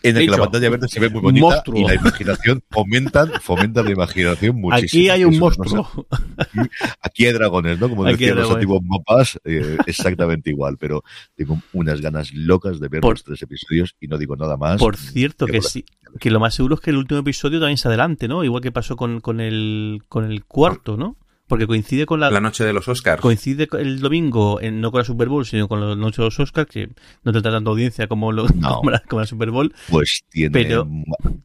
[0.02, 3.84] En el que la pantalla verde se ve muy bonita y la imaginación fomentan, fomentan
[3.84, 5.00] la imaginación muchísimo.
[5.00, 6.06] Aquí hay un monstruo.
[7.02, 7.88] aquí, hay dragones, ¿no?
[7.88, 11.02] Como decían los antiguos mapas, eh, exactamente igual, pero
[11.34, 14.78] tengo unas ganas locas de ver los tres episodios y no digo nada más.
[14.78, 15.84] Por cierto, que, sí,
[16.20, 18.44] que lo más seguro es que el último episodio también se adelante, ¿no?
[18.44, 21.16] Igual que pasó con, con, el, con el cuarto, ¿no?
[21.48, 23.20] Porque coincide con la, la noche de los Oscars.
[23.20, 26.38] Coincide el domingo, en, no con la Super Bowl, sino con la noche de los
[26.38, 26.88] Oscars, que
[27.24, 29.74] no tendrá tanta audiencia como, lo, como, la, como, la, Super Bowl.
[29.88, 30.86] Pues tiene pero,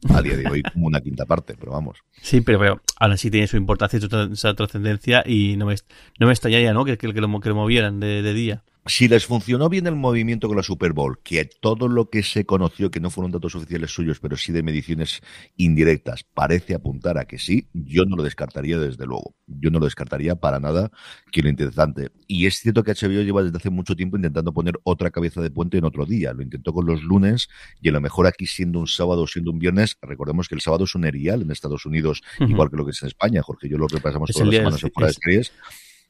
[0.09, 1.99] a día de hoy como una quinta parte, pero vamos.
[2.21, 4.09] Sí, pero, pero aún así tiene su importancia y su
[4.55, 5.75] trascendencia y no me,
[6.19, 6.83] no me extrañaría ¿no?
[6.85, 9.95] que, que, que, lo, que lo movieran de, de día si les funcionó bien el
[9.95, 13.55] movimiento con la Super Bowl, que todo lo que se conoció, que no fueron datos
[13.55, 15.21] oficiales suyos, pero sí de mediciones
[15.55, 19.35] indirectas, parece apuntar a que sí, yo no lo descartaría desde luego.
[19.47, 20.91] Yo no lo descartaría para nada,
[21.31, 22.09] que lo interesante.
[22.27, 25.51] Y es cierto que HBO lleva desde hace mucho tiempo intentando poner otra cabeza de
[25.51, 26.33] puente en otro día.
[26.33, 27.49] Lo intentó con los lunes
[27.81, 30.61] y a lo mejor aquí siendo un sábado o siendo un viernes, recordemos que el
[30.61, 32.49] sábado es un erial en Estados Unidos, uh -huh.
[32.49, 34.83] igual que lo que es en España, Jorge, yo lo repasamos es todas las semanas
[34.83, 35.53] en fuera de series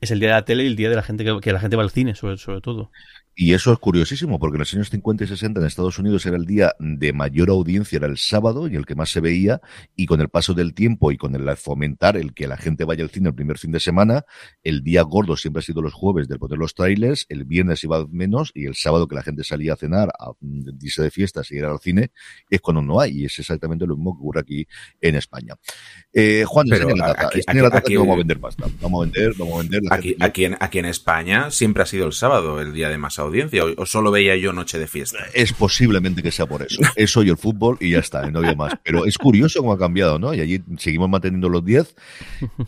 [0.04, 1.60] es el día de la tele y el día de la gente que, que la
[1.60, 2.91] gente va al cine, sobre, sobre todo.
[3.36, 6.38] Y eso es curiosísimo, porque en los años 50 y 60 en Estados Unidos era
[6.38, 9.59] el día de mayor audiencia, era el sábado y el que más se veía,
[9.95, 13.03] y con el paso del tiempo y con el fomentar el que la gente vaya
[13.03, 14.25] al cine el primer fin de semana,
[14.63, 18.05] el día gordo siempre ha sido los jueves del poner los trailers, el viernes iba
[18.07, 20.31] menos, y el sábado que la gente salía a cenar, a
[20.81, 22.11] irse de fiestas y ir al cine,
[22.51, 24.67] es cuando no hay, y es exactamente lo mismo que ocurre aquí
[25.01, 25.55] en España.
[26.13, 28.65] Eh, Juan, Pero la aquí, la aquí- que vamos a vender pasta.
[28.79, 29.84] Vamos a vender, vamos a vender.
[29.84, 32.89] la Aquí, gente- aquí, en, aquí en España siempre ha sido el sábado el día
[32.89, 35.19] de más audiencia, o, o solo veía yo noche de fiesta.
[35.34, 36.82] Es posiblemente que sea por eso.
[36.95, 38.74] Eso y el fútbol y ya está, y no había más.
[38.84, 40.34] Pero es curioso cómo ha cambiado, ¿no?
[40.34, 41.95] Y allí seguimos manteniendo los 10.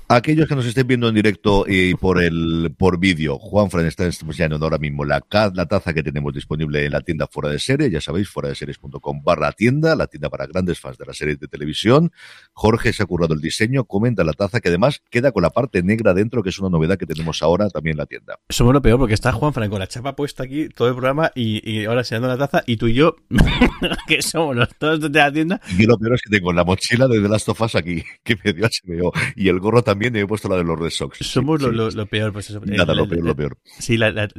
[0.08, 4.06] Aquellos que nos estén viendo en directo y por el por vídeo, Juan Fran está
[4.06, 7.89] enseñando ahora mismo la, la taza que tenemos disponible en la tienda fuera de serie,
[7.89, 11.39] ya sabéis, fuera de series.com barra tienda, la tienda para grandes fans de las series
[11.39, 12.12] de televisión.
[12.53, 15.84] Jorge se ha currado el diseño, comenta la taza que además queda con la parte
[15.84, 18.39] negra dentro, que es una novedad que tenemos ahora también en la tienda.
[18.49, 21.32] Somos lo peor porque está Juan Fran con la chapa puesta aquí todo el programa
[21.36, 23.16] y, y ahora enseñando la taza y tú y yo,
[24.08, 27.08] que somos los dos de la tienda, Y lo peor es que tengo la mochila
[27.08, 30.20] de The Last of Us aquí, que me dio HBO, y el gorro también, y
[30.20, 31.18] he puesto la de los Red Sox.
[31.26, 31.98] somos Sí, lo, sí, lo, sí.
[31.98, 32.34] lo peor.
[32.34, 33.58] Pues eso, Nada, el- lo el- peor, lo peor.
[33.80, 34.32] Sí, la, al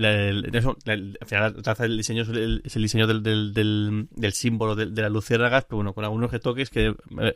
[1.27, 4.75] final la taza del diseño es el, es el diseño del, del, del, del símbolo
[4.75, 7.35] de, de las luciérnagas, pero bueno, con algunos retoques que eh,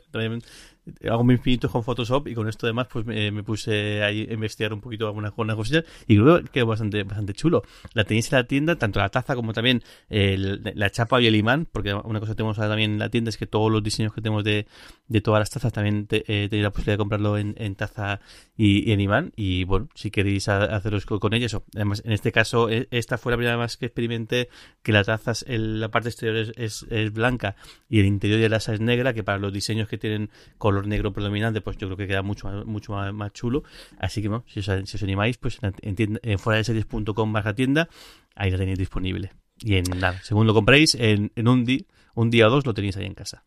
[1.09, 4.81] hago mis pinitos con Photoshop y con esto además pues me, puse a investigar un
[4.81, 7.63] poquito algunas, algunas cosillas y creo que quedó bastante, bastante chulo.
[7.93, 11.67] La tenéis en la tienda, tanto la taza como también la chapa y el imán,
[11.71, 14.13] porque una cosa que tenemos ahora también en la tienda es que todos los diseños
[14.13, 14.67] que tenemos de,
[15.07, 18.19] de todas las tazas también te, eh, tenéis la posibilidad de comprarlo en, taza
[18.57, 22.31] y, en imán y bueno, si queréis a- haceros co- con ellos, además en este
[22.31, 24.49] caso e- esta fue la primera vez que experimenté
[24.83, 27.55] que la taza, el- la parte exterior es, es, blanca
[27.89, 30.80] y el interior de la asa es negra, que para los diseños que tienen color
[30.87, 33.63] negro predominante, pues yo creo que queda mucho más, mucho más, más chulo.
[33.99, 36.63] Así que bueno, si os, si os animáis, pues en, en, tienda- en fuera de
[36.63, 37.89] series.com barra tienda,
[38.35, 39.31] ahí la tenéis disponible.
[39.59, 42.73] Y en nada, según lo compréis, en, en un, di- un día o dos lo
[42.73, 43.43] tenéis ahí en casa.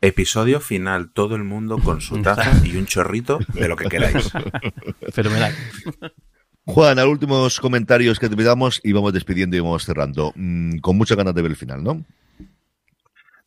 [0.00, 4.30] Episodio final, todo el mundo con su taza y un chorrito de lo que queráis.
[5.12, 5.54] Fenomenal.
[6.66, 10.32] Juan, a últimos comentarios que te pidamos y vamos despidiendo y vamos cerrando.
[10.36, 12.04] Mm, con muchas ganas de ver el final, ¿no?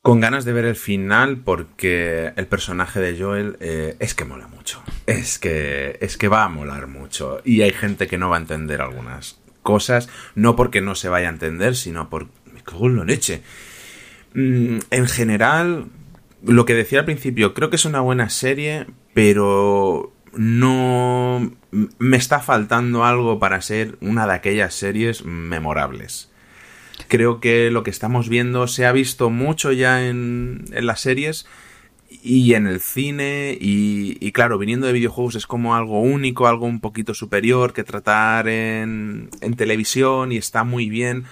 [0.07, 4.47] Con ganas de ver el final porque el personaje de Joel eh, es que mola
[4.47, 4.81] mucho.
[5.05, 7.41] Es que, es que va a molar mucho.
[7.43, 11.27] Y hay gente que no va a entender algunas cosas, no porque no se vaya
[11.27, 12.27] a entender, sino por...
[12.53, 13.41] Me cago en la leche.
[14.33, 15.87] Mm, en general,
[16.41, 21.51] lo que decía al principio, creo que es una buena serie, pero no...
[21.99, 26.31] Me está faltando algo para ser una de aquellas series memorables.
[27.07, 31.45] Creo que lo que estamos viendo se ha visto mucho ya en, en las series
[32.23, 36.65] y en el cine y, y, claro, viniendo de videojuegos es como algo único, algo
[36.65, 41.25] un poquito superior que tratar en, en televisión y está muy bien,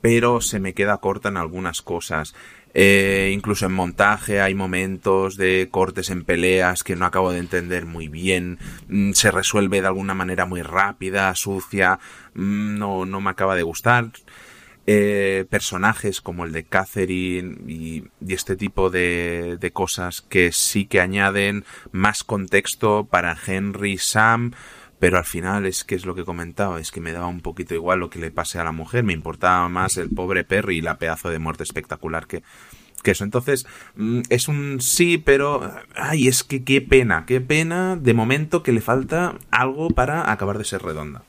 [0.00, 2.34] pero se me queda corta en algunas cosas.
[2.74, 7.84] Eh, incluso en montaje hay momentos de cortes en peleas que no acabo de entender
[7.84, 8.58] muy bien.
[8.88, 11.98] Mm, Se resuelve de alguna manera muy rápida, sucia.
[12.34, 14.10] Mm, No, no me acaba de gustar.
[14.84, 21.00] Eh, personajes como el de Catherine y, este tipo de, de cosas que sí que
[21.00, 24.52] añaden más contexto para Henry, Sam,
[25.02, 27.74] pero al final es que es lo que comentaba, es que me daba un poquito
[27.74, 30.80] igual lo que le pase a la mujer, me importaba más el pobre Perry y
[30.80, 32.44] la pedazo de muerte espectacular que,
[33.02, 33.24] que eso.
[33.24, 33.66] Entonces,
[33.96, 38.70] mm, es un sí, pero, ay, es que qué pena, qué pena de momento que
[38.70, 41.24] le falta algo para acabar de ser redonda.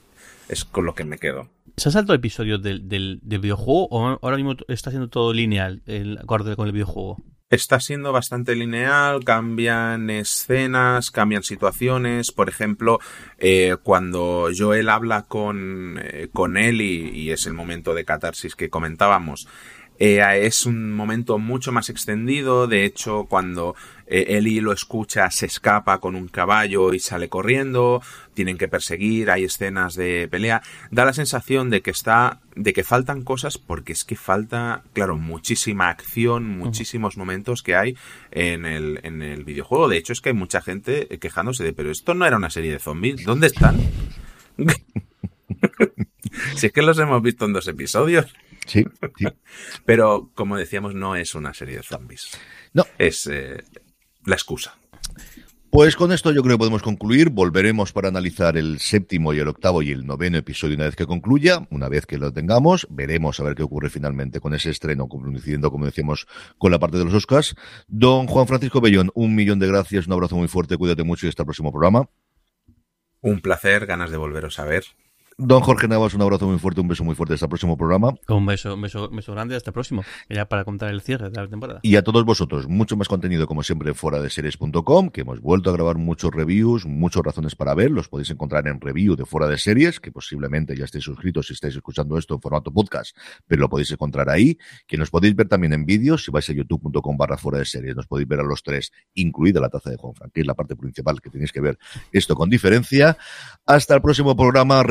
[0.49, 1.49] Es con lo que me quedo.
[1.75, 5.81] ¿Se han saltado episodios del, del, del videojuego o ahora mismo está siendo todo lineal
[5.85, 7.17] el acorde con el videojuego?
[7.49, 12.31] Está siendo bastante lineal, cambian escenas, cambian situaciones.
[12.31, 12.99] Por ejemplo,
[13.37, 18.71] eh, cuando Joel habla con, eh, con y, y, es el momento de catarsis que
[18.71, 19.47] comentábamos,
[19.99, 23.75] Eh, es un momento mucho más extendido, de hecho cuando
[24.07, 28.01] eh, Eli lo escucha se escapa con un caballo y sale corriendo,
[28.33, 32.83] tienen que perseguir, hay escenas de pelea, da la sensación de que está, de que
[32.83, 37.95] faltan cosas porque es que falta, claro, muchísima acción, muchísimos momentos que hay
[38.31, 41.91] en el, en el videojuego, de hecho es que hay mucha gente quejándose de, pero
[41.91, 43.77] esto no era una serie de zombies, ¿dónde están?
[46.55, 48.33] si es que los hemos visto en dos episodios.
[48.65, 48.85] Sí,
[49.17, 49.25] sí.
[49.85, 52.31] Pero, como decíamos, no es una serie de zombies.
[52.73, 52.85] No.
[52.97, 53.63] Es eh,
[54.25, 54.77] la excusa.
[55.73, 57.31] Pues con esto yo creo que podemos concluir.
[57.31, 61.07] Volveremos para analizar el séptimo y el octavo y el noveno episodio una vez que
[61.07, 61.67] concluya.
[61.71, 65.71] Una vez que lo tengamos, veremos a ver qué ocurre finalmente con ese estreno, coincidiendo,
[65.71, 66.27] como decíamos,
[66.59, 67.55] con la parte de los Oscars.
[67.87, 71.29] Don Juan Francisco Bellón, un millón de gracias, un abrazo muy fuerte, cuídate mucho y
[71.29, 72.07] hasta el próximo programa.
[73.21, 74.83] Un placer, ganas de volveros a ver.
[75.37, 78.13] Don Jorge Navas, un abrazo muy fuerte, un beso muy fuerte hasta el próximo programa.
[78.27, 81.29] Un beso, un beso, un beso grande hasta el próximo, ya para contar el cierre
[81.29, 81.79] de la temporada.
[81.83, 85.69] Y a todos vosotros, mucho más contenido como siempre fuera de series.com, que hemos vuelto
[85.69, 89.47] a grabar muchos reviews, muchas razones para ver, los podéis encontrar en review de fuera
[89.47, 93.17] de series, que posiblemente ya estéis suscritos si estáis escuchando esto en formato podcast,
[93.47, 94.57] pero lo podéis encontrar ahí,
[94.87, 97.95] que nos podéis ver también en vídeos, si vais a youtube.com barra fuera de series,
[97.95, 100.53] nos podéis ver a los tres, incluida la taza de Juan Frank, que es la
[100.53, 101.77] parte principal que tenéis que ver
[102.11, 103.17] esto con diferencia.
[103.65, 104.83] Hasta el próximo programa,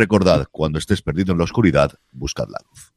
[0.50, 2.92] cuando estés perdido en la oscuridad, buscad la luz.